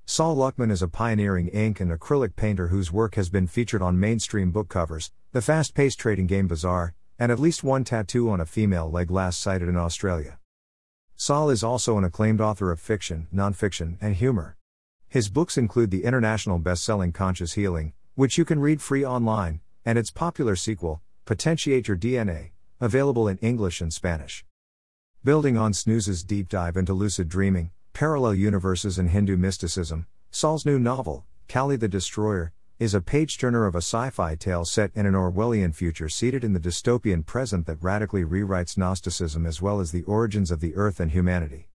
Sol 0.05 0.35
Luckman 0.35 0.69
is 0.69 0.81
a 0.81 0.89
pioneering 0.89 1.47
ink 1.47 1.79
and 1.79 1.89
acrylic 1.97 2.35
painter 2.35 2.67
whose 2.67 2.91
work 2.91 3.15
has 3.15 3.29
been 3.29 3.47
featured 3.47 3.81
on 3.81 3.97
mainstream 3.97 4.51
book 4.51 4.67
covers, 4.67 5.13
the 5.31 5.41
fast 5.41 5.73
paced 5.73 5.99
trading 5.99 6.27
game 6.27 6.49
Bazaar, 6.49 6.93
and 7.17 7.31
at 7.31 7.39
least 7.39 7.63
one 7.63 7.85
tattoo 7.85 8.29
on 8.29 8.41
a 8.41 8.45
female 8.45 8.91
leg 8.91 9.09
last 9.09 9.39
sighted 9.39 9.69
in 9.69 9.77
Australia. 9.77 10.39
Sol 11.15 11.49
is 11.49 11.63
also 11.63 11.97
an 11.97 12.03
acclaimed 12.03 12.41
author 12.41 12.69
of 12.69 12.81
fiction, 12.81 13.27
nonfiction, 13.33 13.95
and 14.01 14.17
humor. 14.17 14.57
His 15.13 15.29
books 15.29 15.59
include 15.59 15.91
the 15.91 16.05
international 16.05 16.57
best 16.57 16.83
selling 16.83 17.11
Conscious 17.11 17.53
Healing, 17.53 17.93
which 18.15 18.35
you 18.35 18.45
can 18.45 18.59
read 18.59 18.81
free 18.81 19.05
online, 19.05 19.59
and 19.85 19.95
its 19.95 20.09
popular 20.09 20.55
sequel, 20.55 21.03
Potentiate 21.25 21.87
Your 21.87 21.95
DNA, 21.95 22.53
Available 22.81 23.27
in 23.27 23.37
English 23.37 23.79
and 23.79 23.93
Spanish. 23.93 24.43
Building 25.23 25.55
on 25.55 25.71
Snooze's 25.71 26.23
deep 26.23 26.49
dive 26.49 26.75
into 26.75 26.95
lucid 26.95 27.29
dreaming, 27.29 27.69
parallel 27.93 28.33
universes, 28.33 28.97
and 28.97 29.11
Hindu 29.11 29.37
mysticism, 29.37 30.07
Sol's 30.31 30.65
new 30.65 30.79
novel, 30.79 31.27
Kali 31.47 31.75
the 31.75 31.87
Destroyer, 31.87 32.51
is 32.79 32.95
a 32.95 32.99
page 32.99 33.37
turner 33.37 33.67
of 33.67 33.75
a 33.75 33.83
sci 33.85 34.09
fi 34.09 34.33
tale 34.33 34.65
set 34.65 34.89
in 34.95 35.05
an 35.05 35.13
Orwellian 35.13 35.75
future 35.75 36.09
seated 36.09 36.43
in 36.43 36.53
the 36.53 36.59
dystopian 36.59 37.23
present 37.23 37.67
that 37.67 37.83
radically 37.83 38.23
rewrites 38.23 38.79
Gnosticism 38.79 39.45
as 39.45 39.61
well 39.61 39.79
as 39.79 39.91
the 39.91 40.01
origins 40.05 40.49
of 40.49 40.59
the 40.59 40.75
earth 40.75 40.99
and 40.99 41.11
humanity. 41.11 41.69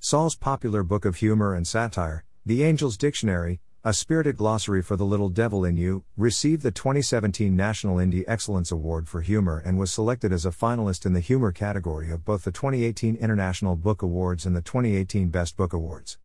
Sol's 0.00 0.36
popular 0.36 0.82
book 0.82 1.06
of 1.06 1.16
humor 1.16 1.54
and 1.54 1.66
satire, 1.66 2.26
The 2.48 2.64
Angel's 2.64 2.96
Dictionary, 2.96 3.60
a 3.84 3.92
spirited 3.92 4.38
glossary 4.38 4.80
for 4.80 4.96
the 4.96 5.04
little 5.04 5.28
devil 5.28 5.66
in 5.66 5.76
you, 5.76 6.04
received 6.16 6.62
the 6.62 6.70
2017 6.70 7.54
National 7.54 7.96
Indie 7.96 8.24
Excellence 8.26 8.72
Award 8.72 9.06
for 9.06 9.20
Humor 9.20 9.62
and 9.66 9.78
was 9.78 9.92
selected 9.92 10.32
as 10.32 10.46
a 10.46 10.50
finalist 10.50 11.04
in 11.04 11.12
the 11.12 11.20
humor 11.20 11.52
category 11.52 12.10
of 12.10 12.24
both 12.24 12.44
the 12.44 12.50
2018 12.50 13.16
International 13.16 13.76
Book 13.76 14.00
Awards 14.00 14.46
and 14.46 14.56
the 14.56 14.62
2018 14.62 15.28
Best 15.28 15.58
Book 15.58 15.74
Awards. 15.74 16.16